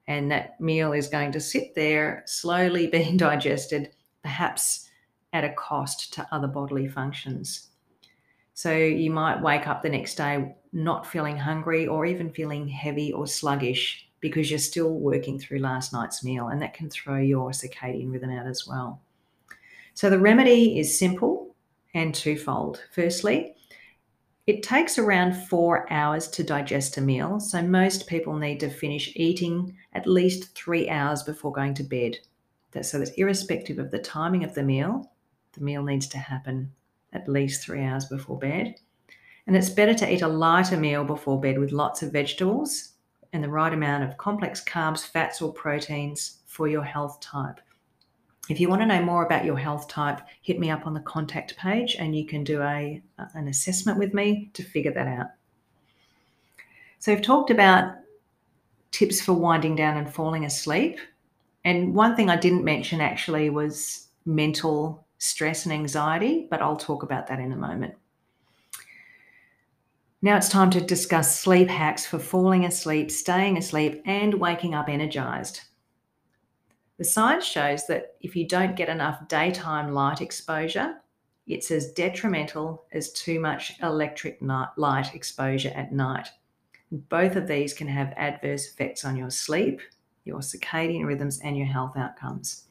And 0.07 0.29
that 0.31 0.59
meal 0.59 0.91
is 0.91 1.07
going 1.07 1.31
to 1.31 1.39
sit 1.39 1.73
there, 1.75 2.23
slowly 2.25 2.87
being 2.91 3.15
digested, 3.15 3.91
perhaps 4.23 4.89
at 5.33 5.43
a 5.43 5.53
cost 5.53 6.13
to 6.13 6.27
other 6.31 6.47
bodily 6.47 6.87
functions. 6.87 7.69
So 8.53 8.71
you 8.75 9.09
might 9.09 9.41
wake 9.41 9.67
up 9.67 9.81
the 9.81 9.89
next 9.89 10.15
day 10.15 10.55
not 10.71 11.07
feeling 11.07 11.37
hungry 11.37 11.87
or 11.87 12.05
even 12.05 12.31
feeling 12.31 12.67
heavy 12.67 13.11
or 13.11 13.27
sluggish 13.27 14.07
because 14.19 14.49
you're 14.49 14.59
still 14.59 14.93
working 14.93 15.37
through 15.37 15.59
last 15.59 15.91
night's 15.91 16.23
meal, 16.23 16.47
and 16.47 16.61
that 16.61 16.73
can 16.73 16.89
throw 16.89 17.17
your 17.17 17.49
circadian 17.49 18.11
rhythm 18.11 18.29
out 18.29 18.47
as 18.47 18.65
well. 18.65 19.01
So 19.95 20.09
the 20.09 20.19
remedy 20.19 20.79
is 20.79 20.97
simple 20.97 21.55
and 21.93 22.15
twofold. 22.15 22.81
Firstly, 22.93 23.55
it 24.47 24.63
takes 24.63 24.97
around 24.97 25.33
four 25.33 25.91
hours 25.91 26.27
to 26.29 26.43
digest 26.43 26.97
a 26.97 27.01
meal, 27.01 27.39
so 27.39 27.61
most 27.61 28.07
people 28.07 28.35
need 28.35 28.59
to 28.61 28.69
finish 28.69 29.11
eating 29.15 29.75
at 29.93 30.07
least 30.07 30.55
three 30.55 30.89
hours 30.89 31.23
before 31.23 31.51
going 31.51 31.73
to 31.75 31.83
bed. 31.83 32.17
So 32.81 32.97
that's 32.97 33.11
irrespective 33.11 33.77
of 33.77 33.91
the 33.91 33.99
timing 33.99 34.43
of 34.43 34.55
the 34.55 34.63
meal, 34.63 35.11
the 35.53 35.61
meal 35.61 35.83
needs 35.83 36.07
to 36.07 36.17
happen 36.17 36.71
at 37.13 37.27
least 37.27 37.63
three 37.63 37.83
hours 37.83 38.05
before 38.05 38.37
bed. 38.37 38.75
And 39.45 39.55
it's 39.55 39.69
better 39.69 39.93
to 39.93 40.11
eat 40.11 40.21
a 40.21 40.27
lighter 40.27 40.77
meal 40.77 41.03
before 41.03 41.39
bed 41.39 41.59
with 41.59 41.71
lots 41.71 42.01
of 42.01 42.11
vegetables 42.11 42.93
and 43.33 43.43
the 43.43 43.49
right 43.49 43.73
amount 43.73 44.03
of 44.03 44.17
complex 44.17 44.63
carbs, 44.63 45.05
fats, 45.05 45.41
or 45.41 45.51
proteins 45.53 46.39
for 46.45 46.67
your 46.67 46.83
health 46.83 47.19
type. 47.19 47.59
If 48.49 48.59
you 48.59 48.69
want 48.69 48.81
to 48.81 48.85
know 48.85 49.01
more 49.01 49.25
about 49.25 49.45
your 49.45 49.57
health 49.57 49.87
type, 49.87 50.19
hit 50.41 50.59
me 50.59 50.69
up 50.69 50.85
on 50.85 50.93
the 50.93 50.99
contact 50.99 51.55
page 51.57 51.95
and 51.97 52.15
you 52.15 52.25
can 52.25 52.43
do 52.43 52.61
a, 52.61 53.01
an 53.33 53.47
assessment 53.47 53.97
with 53.97 54.13
me 54.13 54.49
to 54.53 54.63
figure 54.63 54.93
that 54.93 55.07
out. 55.07 55.27
So, 56.99 57.13
we've 57.13 57.21
talked 57.21 57.51
about 57.51 57.95
tips 58.91 59.21
for 59.21 59.33
winding 59.33 59.75
down 59.75 59.97
and 59.97 60.13
falling 60.13 60.45
asleep. 60.45 60.99
And 61.65 61.93
one 61.93 62.15
thing 62.15 62.29
I 62.29 62.35
didn't 62.35 62.63
mention 62.63 63.01
actually 63.01 63.49
was 63.49 64.07
mental 64.25 65.02
stress 65.23 65.65
and 65.65 65.73
anxiety, 65.73 66.47
but 66.49 66.61
I'll 66.61 66.75
talk 66.75 67.01
about 67.01 67.27
that 67.27 67.39
in 67.39 67.53
a 67.53 67.57
moment. 67.57 67.95
Now 70.21 70.35
it's 70.35 70.49
time 70.49 70.69
to 70.71 70.81
discuss 70.81 71.39
sleep 71.39 71.69
hacks 71.69 72.05
for 72.05 72.19
falling 72.19 72.65
asleep, 72.65 73.09
staying 73.09 73.57
asleep, 73.57 74.01
and 74.05 74.33
waking 74.33 74.73
up 74.73 74.89
energized. 74.89 75.61
The 76.97 77.05
science 77.05 77.45
shows 77.45 77.87
that 77.87 78.15
if 78.21 78.35
you 78.35 78.47
don't 78.47 78.75
get 78.75 78.89
enough 78.89 79.27
daytime 79.27 79.93
light 79.93 80.21
exposure, 80.21 80.95
it's 81.47 81.71
as 81.71 81.91
detrimental 81.93 82.85
as 82.91 83.11
too 83.13 83.39
much 83.39 83.81
electric 83.81 84.39
light 84.41 85.15
exposure 85.15 85.71
at 85.75 85.93
night. 85.93 86.29
Both 86.91 87.35
of 87.35 87.47
these 87.47 87.73
can 87.73 87.87
have 87.87 88.13
adverse 88.17 88.67
effects 88.67 89.03
on 89.05 89.15
your 89.15 89.29
sleep, 89.29 89.81
your 90.25 90.39
circadian 90.39 91.05
rhythms, 91.05 91.39
and 91.43 91.57
your 91.57 91.67
health 91.67 91.97
outcomes. 91.97 92.67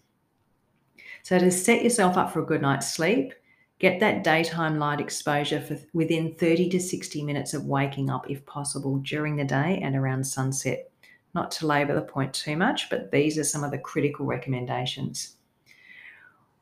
So, 1.23 1.39
to 1.39 1.51
set 1.51 1.85
yourself 1.85 2.17
up 2.17 2.33
for 2.33 2.41
a 2.41 2.47
good 2.47 2.63
night's 2.63 2.93
sleep, 2.93 3.33
get 3.79 4.01
that 4.01 4.25
daytime 4.25 4.79
light 4.79 5.01
exposure 5.01 5.61
for 5.61 5.79
within 5.93 6.35
30 6.35 6.69
to 6.71 6.81
60 6.81 7.23
minutes 7.23 7.55
of 7.55 7.67
waking 7.67 8.11
up, 8.11 8.29
if 8.29 8.45
possible, 8.45 8.99
during 8.99 9.37
the 9.37 9.45
day 9.45 9.81
and 9.83 9.95
around 9.95 10.25
sunset. 10.25 10.91
Not 11.35 11.51
to 11.53 11.67
labour 11.67 11.95
the 11.95 12.03
point 12.03 12.35
too 12.35 12.57
much, 12.57 12.91
but 12.91 13.11
these 13.11 13.39
are 13.39 13.45
some 13.45 13.65
of 13.65 13.71
the 13.71 13.79
critical 13.79 14.27
recommendations. 14.27 15.37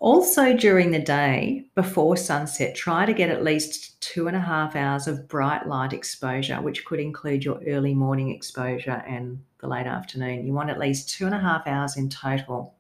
Also, 0.01 0.57
during 0.57 0.91
the 0.91 0.99
day 0.99 1.67
before 1.75 2.17
sunset, 2.17 2.75
try 2.75 3.05
to 3.05 3.13
get 3.13 3.29
at 3.29 3.45
least 3.45 4.01
two 4.01 4.29
and 4.29 4.37
a 4.37 4.41
half 4.41 4.75
hours 4.75 5.07
of 5.07 5.29
bright 5.29 5.67
light 5.67 5.93
exposure, 5.93 6.57
which 6.63 6.87
could 6.87 6.99
include 6.99 7.45
your 7.45 7.61
early 7.67 7.95
morning 7.95 8.31
exposure 8.31 9.05
and 9.07 9.39
the 9.59 9.69
late 9.69 9.87
afternoon. 9.87 10.47
You 10.47 10.55
want 10.55 10.71
at 10.71 10.79
least 10.79 11.11
two 11.11 11.27
and 11.27 11.35
a 11.35 11.39
half 11.39 11.67
hours 11.67 11.99
in 11.99 12.09
total. 12.09 12.75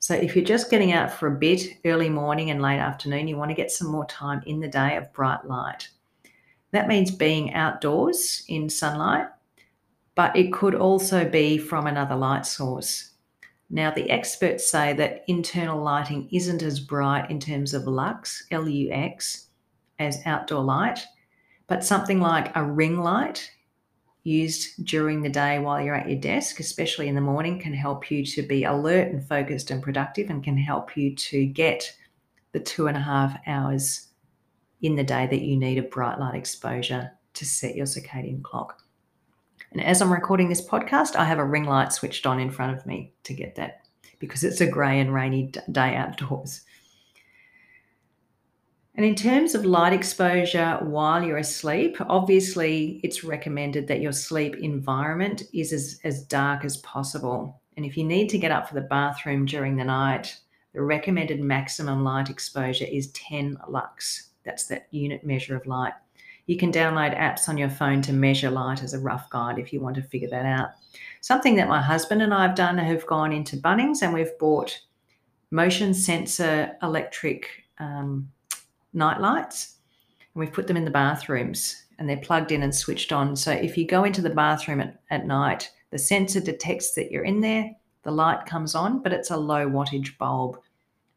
So, 0.00 0.14
if 0.14 0.36
you're 0.36 0.44
just 0.44 0.70
getting 0.70 0.92
out 0.92 1.12
for 1.12 1.26
a 1.26 1.38
bit 1.38 1.78
early 1.84 2.08
morning 2.08 2.50
and 2.50 2.62
late 2.62 2.78
afternoon, 2.78 3.28
you 3.28 3.36
want 3.36 3.50
to 3.50 3.56
get 3.56 3.70
some 3.70 3.88
more 3.88 4.06
time 4.06 4.42
in 4.46 4.60
the 4.60 4.68
day 4.68 4.96
of 4.96 5.12
bright 5.12 5.44
light. 5.44 5.88
That 6.70 6.88
means 6.88 7.10
being 7.10 7.54
outdoors 7.54 8.44
in 8.48 8.68
sunlight 8.68 9.26
but 10.18 10.34
it 10.34 10.52
could 10.52 10.74
also 10.74 11.24
be 11.24 11.56
from 11.56 11.86
another 11.86 12.16
light 12.16 12.44
source. 12.44 13.12
Now, 13.70 13.92
the 13.92 14.10
experts 14.10 14.68
say 14.68 14.92
that 14.94 15.22
internal 15.28 15.80
lighting 15.80 16.28
isn't 16.32 16.60
as 16.60 16.80
bright 16.80 17.30
in 17.30 17.38
terms 17.38 17.72
of 17.72 17.86
lux, 17.86 18.44
L 18.50 18.68
U 18.68 18.90
X, 18.90 19.46
as 20.00 20.18
outdoor 20.26 20.64
light, 20.64 21.06
but 21.68 21.84
something 21.84 22.18
like 22.18 22.50
a 22.56 22.64
ring 22.64 22.98
light 22.98 23.48
used 24.28 24.84
during 24.84 25.22
the 25.22 25.28
day 25.28 25.58
while 25.58 25.80
you're 25.80 25.94
at 25.94 26.08
your 26.08 26.20
desk, 26.20 26.60
especially 26.60 27.08
in 27.08 27.14
the 27.14 27.20
morning, 27.20 27.58
can 27.58 27.72
help 27.72 28.10
you 28.10 28.24
to 28.24 28.42
be 28.42 28.64
alert 28.64 29.08
and 29.08 29.26
focused 29.26 29.70
and 29.70 29.82
productive 29.82 30.30
and 30.30 30.44
can 30.44 30.56
help 30.56 30.96
you 30.96 31.14
to 31.16 31.46
get 31.46 31.92
the 32.52 32.60
two 32.60 32.86
and 32.86 32.96
a 32.96 33.00
half 33.00 33.38
hours 33.46 34.08
in 34.82 34.94
the 34.94 35.04
day 35.04 35.26
that 35.26 35.42
you 35.42 35.56
need 35.56 35.78
of 35.78 35.90
bright 35.90 36.18
light 36.18 36.34
exposure 36.34 37.10
to 37.34 37.44
set 37.44 37.74
your 37.74 37.86
circadian 37.86 38.42
clock. 38.42 38.82
And 39.72 39.82
as 39.82 40.00
I'm 40.00 40.12
recording 40.12 40.48
this 40.48 40.66
podcast, 40.66 41.16
I 41.16 41.24
have 41.24 41.38
a 41.38 41.44
ring 41.44 41.64
light 41.64 41.92
switched 41.92 42.26
on 42.26 42.40
in 42.40 42.50
front 42.50 42.76
of 42.76 42.86
me 42.86 43.12
to 43.24 43.34
get 43.34 43.56
that 43.56 43.82
because 44.18 44.44
it's 44.44 44.60
a 44.60 44.70
grey 44.70 45.00
and 45.00 45.12
rainy 45.12 45.52
day 45.72 45.94
outdoors. 45.94 46.62
And 48.98 49.06
in 49.06 49.14
terms 49.14 49.54
of 49.54 49.64
light 49.64 49.92
exposure 49.92 50.76
while 50.80 51.22
you're 51.22 51.38
asleep, 51.38 51.98
obviously 52.00 52.98
it's 53.04 53.22
recommended 53.22 53.86
that 53.86 54.00
your 54.00 54.10
sleep 54.10 54.56
environment 54.56 55.44
is 55.54 55.72
as, 55.72 56.00
as 56.02 56.24
dark 56.24 56.64
as 56.64 56.78
possible. 56.78 57.62
And 57.76 57.86
if 57.86 57.96
you 57.96 58.02
need 58.02 58.28
to 58.30 58.38
get 58.38 58.50
up 58.50 58.66
for 58.66 58.74
the 58.74 58.80
bathroom 58.80 59.46
during 59.46 59.76
the 59.76 59.84
night, 59.84 60.36
the 60.74 60.82
recommended 60.82 61.38
maximum 61.38 62.02
light 62.02 62.28
exposure 62.28 62.86
is 62.90 63.12
10 63.12 63.56
lux. 63.68 64.30
That's 64.44 64.66
that 64.66 64.88
unit 64.90 65.24
measure 65.24 65.54
of 65.54 65.64
light. 65.68 65.92
You 66.46 66.56
can 66.56 66.72
download 66.72 67.16
apps 67.16 67.48
on 67.48 67.56
your 67.56 67.70
phone 67.70 68.02
to 68.02 68.12
measure 68.12 68.50
light 68.50 68.82
as 68.82 68.94
a 68.94 68.98
rough 68.98 69.30
guide 69.30 69.60
if 69.60 69.72
you 69.72 69.78
want 69.78 69.94
to 69.94 70.02
figure 70.02 70.30
that 70.30 70.44
out. 70.44 70.70
Something 71.20 71.54
that 71.54 71.68
my 71.68 71.80
husband 71.80 72.20
and 72.20 72.34
I 72.34 72.44
have 72.44 72.56
done 72.56 72.76
have 72.78 73.06
gone 73.06 73.32
into 73.32 73.58
Bunnings 73.58 74.02
and 74.02 74.12
we've 74.12 74.36
bought 74.40 74.76
motion 75.52 75.94
sensor 75.94 76.76
electric 76.82 77.46
um, 77.78 78.28
night 78.92 79.20
lights 79.20 79.76
and 80.34 80.40
we've 80.40 80.52
put 80.52 80.66
them 80.66 80.76
in 80.76 80.84
the 80.84 80.90
bathrooms 80.90 81.84
and 81.98 82.08
they're 82.08 82.16
plugged 82.16 82.52
in 82.52 82.62
and 82.62 82.74
switched 82.74 83.12
on. 83.12 83.34
So 83.36 83.52
if 83.52 83.76
you 83.76 83.86
go 83.86 84.04
into 84.04 84.22
the 84.22 84.30
bathroom 84.30 84.80
at, 84.80 85.00
at 85.10 85.26
night, 85.26 85.70
the 85.90 85.98
sensor 85.98 86.40
detects 86.40 86.92
that 86.92 87.10
you're 87.10 87.24
in 87.24 87.40
there, 87.40 87.70
the 88.02 88.10
light 88.10 88.46
comes 88.46 88.74
on, 88.74 89.02
but 89.02 89.12
it's 89.12 89.30
a 89.30 89.36
low 89.36 89.68
wattage 89.68 90.16
bulb. 90.18 90.58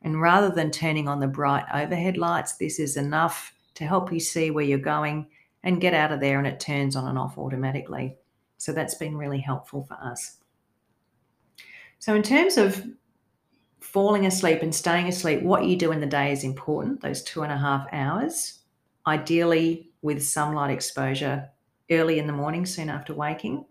And 0.01 0.19
rather 0.19 0.49
than 0.49 0.71
turning 0.71 1.07
on 1.07 1.19
the 1.19 1.27
bright 1.27 1.65
overhead 1.73 2.17
lights, 2.17 2.57
this 2.57 2.79
is 2.79 2.97
enough 2.97 3.53
to 3.75 3.85
help 3.85 4.11
you 4.11 4.19
see 4.19 4.51
where 4.51 4.65
you're 4.65 4.79
going 4.79 5.27
and 5.63 5.81
get 5.81 5.93
out 5.93 6.11
of 6.11 6.19
there, 6.19 6.39
and 6.39 6.47
it 6.47 6.59
turns 6.59 6.95
on 6.95 7.07
and 7.07 7.17
off 7.17 7.37
automatically. 7.37 8.15
So 8.57 8.73
that's 8.73 8.95
been 8.95 9.15
really 9.15 9.39
helpful 9.39 9.83
for 9.83 9.93
us. 9.95 10.37
So, 11.99 12.15
in 12.15 12.23
terms 12.23 12.57
of 12.57 12.83
falling 13.81 14.25
asleep 14.25 14.61
and 14.61 14.73
staying 14.73 15.07
asleep, 15.07 15.41
what 15.41 15.65
you 15.65 15.75
do 15.75 15.91
in 15.91 15.99
the 15.99 16.05
day 16.05 16.31
is 16.31 16.43
important, 16.43 17.01
those 17.01 17.23
two 17.23 17.41
and 17.41 17.51
a 17.51 17.57
half 17.57 17.87
hours, 17.91 18.59
ideally 19.05 19.91
with 20.01 20.23
sunlight 20.23 20.71
exposure 20.71 21.49
early 21.89 22.19
in 22.19 22.27
the 22.27 22.33
morning, 22.33 22.65
soon 22.65 22.89
after 22.89 23.13
waking. 23.13 23.65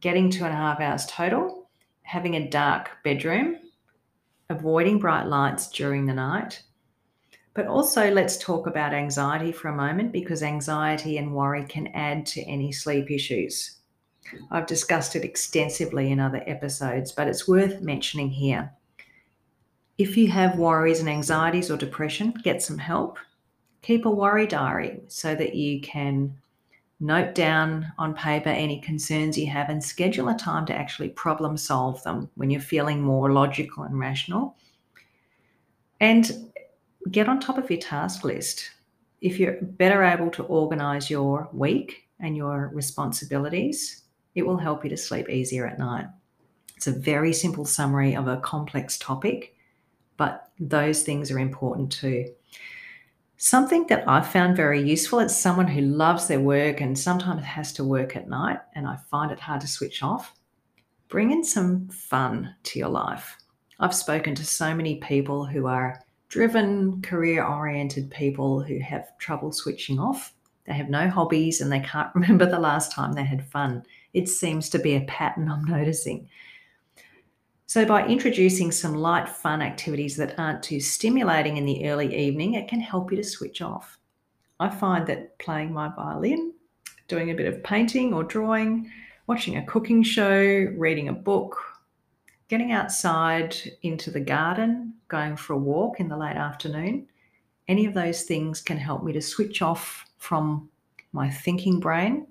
Getting 0.00 0.30
two 0.30 0.44
and 0.44 0.54
a 0.54 0.56
half 0.56 0.80
hours 0.80 1.06
total, 1.06 1.68
having 2.02 2.36
a 2.36 2.48
dark 2.48 2.90
bedroom, 3.02 3.56
avoiding 4.48 4.98
bright 4.98 5.26
lights 5.26 5.68
during 5.68 6.06
the 6.06 6.14
night. 6.14 6.62
But 7.54 7.66
also, 7.66 8.10
let's 8.10 8.38
talk 8.38 8.68
about 8.68 8.94
anxiety 8.94 9.50
for 9.50 9.68
a 9.68 9.76
moment 9.76 10.12
because 10.12 10.44
anxiety 10.44 11.18
and 11.18 11.34
worry 11.34 11.64
can 11.64 11.88
add 11.88 12.24
to 12.26 12.40
any 12.42 12.70
sleep 12.70 13.10
issues. 13.10 13.77
I've 14.50 14.66
discussed 14.66 15.16
it 15.16 15.24
extensively 15.24 16.10
in 16.10 16.20
other 16.20 16.42
episodes, 16.46 17.12
but 17.12 17.28
it's 17.28 17.48
worth 17.48 17.80
mentioning 17.80 18.30
here. 18.30 18.72
If 19.98 20.16
you 20.16 20.28
have 20.28 20.58
worries 20.58 21.00
and 21.00 21.08
anxieties 21.08 21.70
or 21.70 21.76
depression, 21.76 22.32
get 22.42 22.62
some 22.62 22.78
help. 22.78 23.18
Keep 23.82 24.06
a 24.06 24.10
worry 24.10 24.46
diary 24.46 25.00
so 25.08 25.34
that 25.34 25.54
you 25.54 25.80
can 25.80 26.34
note 27.00 27.34
down 27.34 27.92
on 27.98 28.14
paper 28.14 28.48
any 28.48 28.80
concerns 28.80 29.38
you 29.38 29.46
have 29.46 29.68
and 29.68 29.82
schedule 29.82 30.28
a 30.28 30.36
time 30.36 30.66
to 30.66 30.74
actually 30.74 31.08
problem 31.10 31.56
solve 31.56 32.02
them 32.02 32.28
when 32.34 32.50
you're 32.50 32.60
feeling 32.60 33.00
more 33.00 33.32
logical 33.32 33.84
and 33.84 33.98
rational. 33.98 34.56
And 36.00 36.50
get 37.10 37.28
on 37.28 37.40
top 37.40 37.58
of 37.58 37.70
your 37.70 37.80
task 37.80 38.24
list. 38.24 38.70
If 39.20 39.38
you're 39.38 39.58
better 39.60 40.02
able 40.02 40.30
to 40.30 40.44
organize 40.44 41.10
your 41.10 41.48
week 41.52 42.08
and 42.20 42.36
your 42.36 42.70
responsibilities, 42.72 44.02
it 44.34 44.46
will 44.46 44.58
help 44.58 44.84
you 44.84 44.90
to 44.90 44.96
sleep 44.96 45.28
easier 45.28 45.66
at 45.66 45.78
night. 45.78 46.06
It's 46.76 46.86
a 46.86 46.92
very 46.92 47.32
simple 47.32 47.64
summary 47.64 48.14
of 48.14 48.28
a 48.28 48.36
complex 48.38 48.98
topic, 48.98 49.54
but 50.16 50.50
those 50.60 51.02
things 51.02 51.30
are 51.30 51.38
important 51.38 51.90
too. 51.90 52.26
Something 53.36 53.86
that 53.86 54.08
I've 54.08 54.26
found 54.26 54.56
very 54.56 54.82
useful 54.82 55.20
as 55.20 55.40
someone 55.40 55.68
who 55.68 55.80
loves 55.80 56.26
their 56.26 56.40
work 56.40 56.80
and 56.80 56.98
sometimes 56.98 57.44
has 57.44 57.72
to 57.74 57.84
work 57.84 58.16
at 58.16 58.28
night, 58.28 58.58
and 58.74 58.86
I 58.86 58.96
find 59.10 59.30
it 59.30 59.40
hard 59.40 59.60
to 59.60 59.68
switch 59.68 60.02
off. 60.02 60.34
Bring 61.08 61.30
in 61.30 61.44
some 61.44 61.88
fun 61.88 62.54
to 62.64 62.78
your 62.78 62.88
life. 62.88 63.36
I've 63.80 63.94
spoken 63.94 64.34
to 64.34 64.44
so 64.44 64.74
many 64.74 64.96
people 64.96 65.46
who 65.46 65.66
are 65.66 66.02
driven, 66.28 67.00
career 67.00 67.44
oriented 67.44 68.10
people 68.10 68.60
who 68.60 68.78
have 68.80 69.16
trouble 69.18 69.52
switching 69.52 69.98
off. 69.98 70.34
They 70.66 70.74
have 70.74 70.90
no 70.90 71.08
hobbies 71.08 71.60
and 71.60 71.72
they 71.72 71.80
can't 71.80 72.12
remember 72.14 72.46
the 72.46 72.58
last 72.58 72.92
time 72.92 73.12
they 73.12 73.24
had 73.24 73.46
fun. 73.46 73.84
It 74.14 74.28
seems 74.28 74.68
to 74.70 74.78
be 74.78 74.94
a 74.94 75.02
pattern 75.02 75.50
I'm 75.50 75.64
noticing. 75.64 76.28
So, 77.66 77.84
by 77.84 78.06
introducing 78.06 78.72
some 78.72 78.94
light, 78.94 79.28
fun 79.28 79.60
activities 79.60 80.16
that 80.16 80.38
aren't 80.38 80.62
too 80.62 80.80
stimulating 80.80 81.58
in 81.58 81.66
the 81.66 81.86
early 81.88 82.16
evening, 82.16 82.54
it 82.54 82.66
can 82.66 82.80
help 82.80 83.10
you 83.10 83.18
to 83.18 83.24
switch 83.24 83.60
off. 83.60 83.98
I 84.58 84.70
find 84.70 85.06
that 85.06 85.38
playing 85.38 85.72
my 85.72 85.88
violin, 85.94 86.54
doing 87.08 87.30
a 87.30 87.34
bit 87.34 87.46
of 87.46 87.62
painting 87.62 88.14
or 88.14 88.24
drawing, 88.24 88.90
watching 89.26 89.56
a 89.56 89.66
cooking 89.66 90.02
show, 90.02 90.66
reading 90.76 91.08
a 91.08 91.12
book, 91.12 91.58
getting 92.48 92.72
outside 92.72 93.54
into 93.82 94.10
the 94.10 94.20
garden, 94.20 94.94
going 95.08 95.36
for 95.36 95.52
a 95.52 95.58
walk 95.58 96.00
in 96.00 96.08
the 96.08 96.16
late 96.16 96.36
afternoon, 96.36 97.06
any 97.68 97.84
of 97.84 97.92
those 97.92 98.22
things 98.22 98.62
can 98.62 98.78
help 98.78 99.04
me 99.04 99.12
to 99.12 99.20
switch 99.20 99.60
off 99.60 100.06
from 100.16 100.70
my 101.12 101.28
thinking 101.28 101.78
brain 101.78 102.26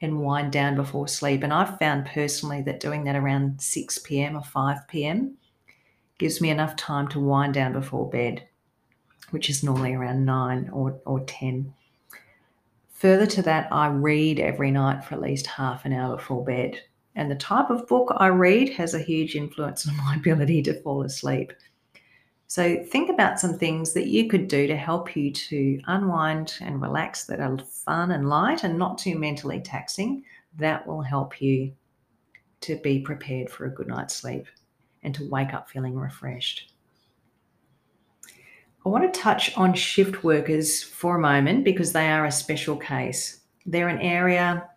and 0.00 0.20
wind 0.20 0.52
down 0.52 0.76
before 0.76 1.08
sleep. 1.08 1.42
And 1.42 1.52
I've 1.52 1.78
found 1.78 2.06
personally 2.06 2.62
that 2.62 2.80
doing 2.80 3.04
that 3.04 3.16
around 3.16 3.60
6 3.60 3.98
p.m. 3.98 4.36
or 4.36 4.42
5 4.42 4.88
p.m. 4.88 5.36
gives 6.18 6.40
me 6.40 6.50
enough 6.50 6.76
time 6.76 7.08
to 7.08 7.20
wind 7.20 7.54
down 7.54 7.72
before 7.72 8.08
bed, 8.08 8.46
which 9.30 9.50
is 9.50 9.62
normally 9.62 9.94
around 9.94 10.24
9 10.24 10.70
or, 10.72 10.98
or 11.04 11.20
10. 11.20 11.72
Further 12.92 13.26
to 13.26 13.42
that, 13.42 13.68
I 13.72 13.88
read 13.88 14.40
every 14.40 14.70
night 14.70 15.04
for 15.04 15.14
at 15.14 15.22
least 15.22 15.46
half 15.46 15.84
an 15.84 15.92
hour 15.92 16.16
before 16.16 16.44
bed. 16.44 16.80
And 17.14 17.30
the 17.30 17.36
type 17.36 17.70
of 17.70 17.86
book 17.86 18.12
I 18.16 18.28
read 18.28 18.70
has 18.70 18.94
a 18.94 18.98
huge 18.98 19.36
influence 19.36 19.86
on 19.88 19.96
my 20.04 20.16
ability 20.16 20.62
to 20.62 20.80
fall 20.82 21.02
asleep. 21.02 21.52
So 22.50 22.82
think 22.82 23.10
about 23.10 23.38
some 23.38 23.56
things 23.56 23.92
that 23.92 24.08
you 24.08 24.28
could 24.28 24.48
do 24.48 24.66
to 24.66 24.74
help 24.74 25.14
you 25.14 25.32
to 25.32 25.80
unwind 25.86 26.58
and 26.60 26.82
relax 26.82 27.26
that 27.26 27.38
are 27.38 27.56
fun 27.58 28.10
and 28.10 28.28
light 28.28 28.64
and 28.64 28.76
not 28.76 28.98
too 28.98 29.16
mentally 29.16 29.60
taxing. 29.60 30.24
That 30.58 30.84
will 30.84 31.00
help 31.00 31.40
you 31.40 31.72
to 32.62 32.74
be 32.82 33.02
prepared 33.02 33.50
for 33.50 33.66
a 33.66 33.70
good 33.70 33.86
night's 33.86 34.16
sleep 34.16 34.46
and 35.04 35.14
to 35.14 35.30
wake 35.30 35.54
up 35.54 35.70
feeling 35.70 35.94
refreshed. 35.94 36.72
I 38.84 38.88
want 38.88 39.14
to 39.14 39.20
touch 39.20 39.56
on 39.56 39.72
shift 39.72 40.24
workers 40.24 40.82
for 40.82 41.14
a 41.14 41.20
moment 41.20 41.62
because 41.64 41.92
they 41.92 42.10
are 42.10 42.26
a 42.26 42.32
special 42.32 42.76
case. 42.76 43.42
They're 43.64 43.86
an 43.86 44.00
area 44.00 44.68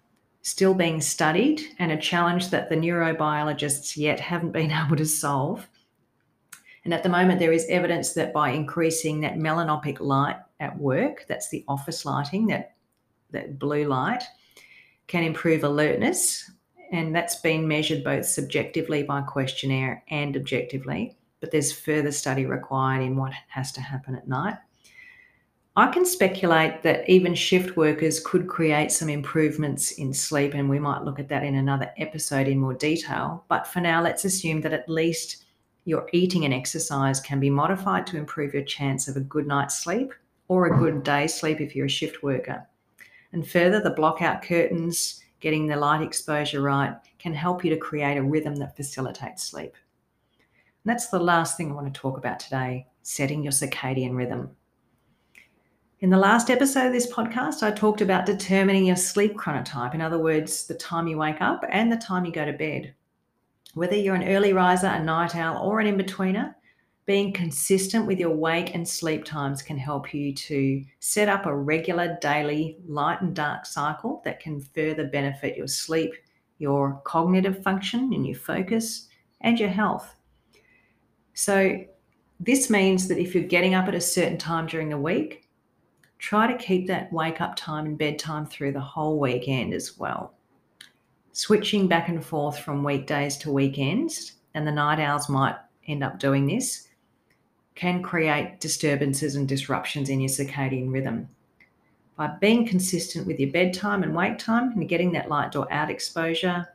still 0.43 0.75
being 0.75 1.01
studied 1.01 1.63
and 1.79 1.91
a 1.91 1.97
challenge 1.97 2.51
that 2.51 2.69
the 2.69 2.75
neurobiologists 2.75 3.97
yet 3.97 4.19
haven't 4.19 4.51
been 4.51 4.71
able 4.85 4.97
to 4.97 5.07
solve. 5.07 5.67
And 6.85 6.93
at 6.93 7.03
the 7.03 7.09
moment, 7.09 7.39
there 7.39 7.53
is 7.53 7.65
evidence 7.69 8.13
that 8.13 8.33
by 8.33 8.49
increasing 8.49 9.21
that 9.21 9.35
melanopic 9.35 9.99
light 9.99 10.37
at 10.59 10.77
work, 10.77 11.25
that's 11.27 11.49
the 11.49 11.63
office 11.67 12.05
lighting, 12.05 12.47
that, 12.47 12.75
that 13.31 13.57
blue 13.57 13.85
light, 13.85 14.23
can 15.07 15.23
improve 15.23 15.63
alertness. 15.63 16.49
And 16.91 17.15
that's 17.15 17.35
been 17.37 17.67
measured 17.67 18.03
both 18.03 18.25
subjectively 18.25 19.03
by 19.03 19.21
questionnaire 19.21 20.03
and 20.09 20.35
objectively. 20.35 21.17
But 21.39 21.51
there's 21.51 21.71
further 21.71 22.11
study 22.11 22.45
required 22.45 23.01
in 23.01 23.15
what 23.15 23.33
has 23.47 23.71
to 23.73 23.81
happen 23.81 24.15
at 24.15 24.27
night. 24.27 24.57
I 25.75 25.87
can 25.87 26.05
speculate 26.05 26.83
that 26.83 27.09
even 27.09 27.33
shift 27.33 27.75
workers 27.75 28.19
could 28.19 28.47
create 28.47 28.91
some 28.91 29.09
improvements 29.09 29.93
in 29.93 30.13
sleep, 30.13 30.53
and 30.53 30.69
we 30.69 30.77
might 30.77 31.03
look 31.03 31.17
at 31.19 31.29
that 31.29 31.43
in 31.43 31.55
another 31.55 31.91
episode 31.97 32.47
in 32.47 32.59
more 32.59 32.75
detail. 32.75 33.43
But 33.47 33.65
for 33.65 33.79
now, 33.79 34.03
let's 34.03 34.23
assume 34.23 34.61
that 34.61 34.73
at 34.73 34.87
least 34.87 35.42
your 35.85 36.07
eating 36.13 36.45
and 36.45 36.53
exercise 36.53 37.19
can 37.19 37.39
be 37.39 37.49
modified 37.49 38.07
to 38.07 38.17
improve 38.17 38.53
your 38.53 38.63
chance 38.63 39.07
of 39.07 39.17
a 39.17 39.21
good 39.21 39.47
night's 39.47 39.77
sleep 39.77 40.13
or 40.47 40.65
a 40.65 40.77
good 40.77 41.03
day's 41.03 41.33
sleep 41.33 41.59
if 41.59 41.75
you're 41.75 41.87
a 41.87 41.89
shift 41.89 42.23
worker. 42.23 42.65
And 43.33 43.47
further, 43.47 43.81
the 43.81 43.95
blockout 43.95 44.43
curtains, 44.43 45.23
getting 45.39 45.67
the 45.67 45.75
light 45.75 46.01
exposure 46.01 46.61
right, 46.61 46.95
can 47.19 47.33
help 47.33 47.63
you 47.63 47.69
to 47.71 47.77
create 47.77 48.17
a 48.17 48.23
rhythm 48.23 48.55
that 48.57 48.75
facilitates 48.75 49.43
sleep. 49.43 49.75
And 50.83 50.91
that's 50.91 51.07
the 51.07 51.19
last 51.19 51.57
thing 51.57 51.71
I 51.71 51.75
want 51.75 51.93
to 51.93 51.99
talk 51.99 52.17
about 52.17 52.39
today 52.39 52.87
setting 53.01 53.43
your 53.43 53.51
circadian 53.51 54.15
rhythm. 54.15 54.51
In 55.99 56.09
the 56.09 56.17
last 56.17 56.49
episode 56.49 56.87
of 56.87 56.93
this 56.93 57.11
podcast, 57.11 57.63
I 57.63 57.71
talked 57.71 58.01
about 58.01 58.25
determining 58.25 58.85
your 58.85 58.95
sleep 58.95 59.35
chronotype. 59.35 59.93
In 59.93 60.01
other 60.01 60.19
words, 60.19 60.67
the 60.67 60.73
time 60.75 61.07
you 61.07 61.17
wake 61.17 61.41
up 61.41 61.63
and 61.69 61.91
the 61.91 61.97
time 61.97 62.25
you 62.25 62.31
go 62.31 62.45
to 62.45 62.53
bed. 62.53 62.93
Whether 63.73 63.95
you're 63.95 64.15
an 64.15 64.27
early 64.27 64.53
riser, 64.53 64.87
a 64.87 65.03
night 65.03 65.35
owl, 65.35 65.63
or 65.65 65.79
an 65.79 65.87
in 65.87 65.97
betweener, 65.97 66.53
being 67.05 67.33
consistent 67.33 68.05
with 68.05 68.19
your 68.19 68.29
wake 68.29 68.75
and 68.75 68.87
sleep 68.87 69.25
times 69.25 69.61
can 69.61 69.77
help 69.77 70.13
you 70.13 70.33
to 70.33 70.83
set 70.99 71.27
up 71.27 71.45
a 71.45 71.55
regular 71.55 72.17
daily 72.21 72.77
light 72.87 73.21
and 73.21 73.35
dark 73.35 73.65
cycle 73.65 74.21
that 74.23 74.39
can 74.39 74.61
further 74.61 75.07
benefit 75.07 75.57
your 75.57 75.67
sleep, 75.67 76.13
your 76.59 77.01
cognitive 77.03 77.61
function, 77.63 78.13
and 78.13 78.25
your 78.25 78.37
focus, 78.37 79.09
and 79.41 79.59
your 79.59 79.69
health. 79.69 80.15
So, 81.33 81.83
this 82.39 82.69
means 82.69 83.07
that 83.07 83.17
if 83.17 83.33
you're 83.33 83.43
getting 83.43 83.73
up 83.73 83.87
at 83.87 83.95
a 83.95 84.01
certain 84.01 84.37
time 84.37 84.67
during 84.67 84.89
the 84.89 84.97
week, 84.97 85.49
try 86.19 86.45
to 86.45 86.57
keep 86.57 86.87
that 86.87 87.11
wake 87.11 87.41
up 87.41 87.55
time 87.55 87.85
and 87.85 87.97
bedtime 87.97 88.45
through 88.45 88.73
the 88.73 88.79
whole 88.79 89.19
weekend 89.19 89.73
as 89.73 89.97
well 89.97 90.33
switching 91.33 91.87
back 91.87 92.09
and 92.09 92.23
forth 92.23 92.59
from 92.59 92.83
weekdays 92.83 93.37
to 93.37 93.51
weekends, 93.51 94.33
and 94.53 94.65
the 94.65 94.71
night 94.71 94.99
owls 94.99 95.27
might 95.27 95.55
end 95.87 96.03
up 96.03 96.19
doing 96.19 96.47
this, 96.47 96.87
can 97.75 98.01
create 98.01 98.59
disturbances 98.59 99.35
and 99.35 99.47
disruptions 99.47 100.09
in 100.09 100.21
your 100.21 100.29
circadian 100.29 100.93
rhythm. 100.93 101.27
By 102.15 102.27
being 102.39 102.67
consistent 102.67 103.25
with 103.25 103.39
your 103.39 103.51
bedtime 103.51 104.03
and 104.03 104.15
wake 104.15 104.37
time 104.37 104.71
and 104.71 104.87
getting 104.87 105.11
that 105.13 105.29
light 105.29 105.51
door 105.51 105.67
out 105.71 105.89
exposure 105.89 106.67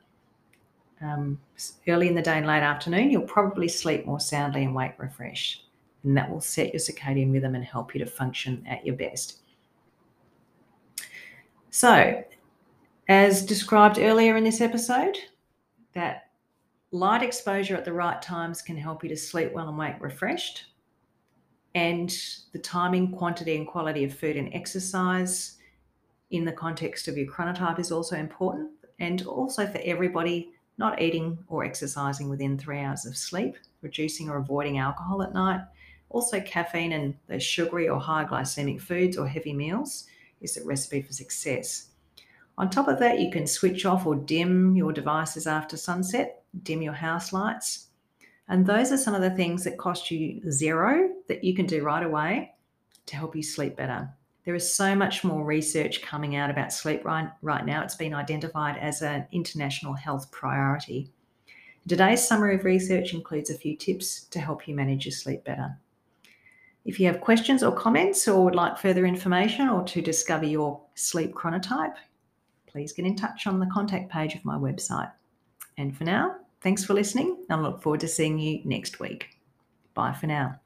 um, 1.00 1.40
early 1.86 2.08
in 2.08 2.16
the 2.16 2.22
day 2.22 2.38
and 2.38 2.46
late 2.46 2.64
afternoon, 2.64 3.10
you'll 3.10 3.22
probably 3.22 3.68
sleep 3.68 4.04
more 4.04 4.18
soundly 4.18 4.64
and 4.64 4.74
wake 4.74 4.98
refreshed. 4.98 5.66
And 6.02 6.16
that 6.16 6.28
will 6.28 6.40
set 6.40 6.72
your 6.72 6.80
circadian 6.80 7.32
rhythm 7.32 7.54
and 7.54 7.64
help 7.64 7.94
you 7.94 8.00
to 8.00 8.06
function 8.06 8.64
at 8.68 8.84
your 8.84 8.96
best. 8.96 9.40
So, 11.70 12.24
as 13.08 13.44
described 13.44 13.98
earlier 13.98 14.36
in 14.36 14.44
this 14.44 14.60
episode, 14.60 15.18
that 15.94 16.30
light 16.90 17.22
exposure 17.22 17.74
at 17.74 17.84
the 17.84 17.92
right 17.92 18.20
times 18.20 18.60
can 18.60 18.76
help 18.76 19.02
you 19.02 19.08
to 19.08 19.16
sleep 19.16 19.52
well 19.52 19.68
and 19.68 19.78
wake 19.78 20.00
refreshed. 20.00 20.66
And 21.74 22.14
the 22.52 22.58
timing, 22.58 23.12
quantity, 23.12 23.56
and 23.56 23.66
quality 23.66 24.04
of 24.04 24.14
food 24.14 24.36
and 24.36 24.52
exercise 24.54 25.56
in 26.30 26.44
the 26.44 26.52
context 26.52 27.08
of 27.08 27.16
your 27.16 27.26
chronotype 27.26 27.78
is 27.78 27.92
also 27.92 28.16
important. 28.16 28.70
And 29.00 29.24
also 29.26 29.66
for 29.66 29.80
everybody, 29.84 30.52
not 30.76 31.00
eating 31.00 31.38
or 31.48 31.64
exercising 31.64 32.28
within 32.28 32.58
three 32.58 32.80
hours 32.80 33.06
of 33.06 33.16
sleep, 33.16 33.56
reducing 33.80 34.28
or 34.28 34.38
avoiding 34.38 34.78
alcohol 34.78 35.22
at 35.22 35.32
night, 35.32 35.60
also 36.10 36.40
caffeine 36.40 36.92
and 36.92 37.14
those 37.26 37.42
sugary 37.42 37.88
or 37.88 38.00
high 38.00 38.24
glycemic 38.24 38.80
foods 38.80 39.16
or 39.16 39.26
heavy 39.26 39.52
meals 39.52 40.06
is 40.40 40.56
a 40.56 40.64
recipe 40.64 41.02
for 41.02 41.12
success. 41.12 41.88
On 42.58 42.68
top 42.68 42.88
of 42.88 42.98
that, 42.98 43.20
you 43.20 43.30
can 43.30 43.46
switch 43.46 43.86
off 43.86 44.04
or 44.04 44.16
dim 44.16 44.74
your 44.74 44.92
devices 44.92 45.46
after 45.46 45.76
sunset, 45.76 46.42
dim 46.64 46.82
your 46.82 46.92
house 46.92 47.32
lights. 47.32 47.86
And 48.48 48.66
those 48.66 48.90
are 48.90 48.98
some 48.98 49.14
of 49.14 49.22
the 49.22 49.30
things 49.30 49.62
that 49.62 49.78
cost 49.78 50.10
you 50.10 50.42
zero 50.50 51.08
that 51.28 51.44
you 51.44 51.54
can 51.54 51.66
do 51.66 51.84
right 51.84 52.02
away 52.02 52.54
to 53.06 53.16
help 53.16 53.36
you 53.36 53.44
sleep 53.44 53.76
better. 53.76 54.10
There 54.44 54.56
is 54.56 54.74
so 54.74 54.96
much 54.96 55.22
more 55.22 55.44
research 55.44 56.02
coming 56.02 56.34
out 56.34 56.50
about 56.50 56.72
sleep 56.72 57.04
right, 57.04 57.30
right 57.42 57.64
now. 57.64 57.84
It's 57.84 57.94
been 57.94 58.12
identified 58.14 58.76
as 58.78 59.02
an 59.02 59.26
international 59.30 59.92
health 59.92 60.28
priority. 60.32 61.12
Today's 61.86 62.26
summary 62.26 62.56
of 62.56 62.64
research 62.64 63.14
includes 63.14 63.50
a 63.50 63.54
few 63.54 63.76
tips 63.76 64.24
to 64.24 64.40
help 64.40 64.66
you 64.66 64.74
manage 64.74 65.04
your 65.04 65.12
sleep 65.12 65.44
better. 65.44 65.76
If 66.84 66.98
you 66.98 67.06
have 67.06 67.20
questions 67.20 67.62
or 67.62 67.70
comments 67.70 68.26
or 68.26 68.42
would 68.44 68.56
like 68.56 68.78
further 68.78 69.06
information 69.06 69.68
or 69.68 69.84
to 69.84 70.02
discover 70.02 70.44
your 70.44 70.80
sleep 70.94 71.34
chronotype, 71.34 71.94
please 72.68 72.92
get 72.92 73.06
in 73.06 73.16
touch 73.16 73.46
on 73.46 73.60
the 73.60 73.66
contact 73.66 74.10
page 74.10 74.34
of 74.34 74.44
my 74.44 74.56
website. 74.56 75.10
And 75.76 75.96
for 75.96 76.04
now, 76.04 76.36
thanks 76.60 76.84
for 76.84 76.94
listening. 76.94 77.44
I 77.50 77.56
look 77.56 77.82
forward 77.82 78.00
to 78.00 78.08
seeing 78.08 78.38
you 78.38 78.60
next 78.64 79.00
week. 79.00 79.28
Bye 79.94 80.12
for 80.12 80.26
now. 80.26 80.60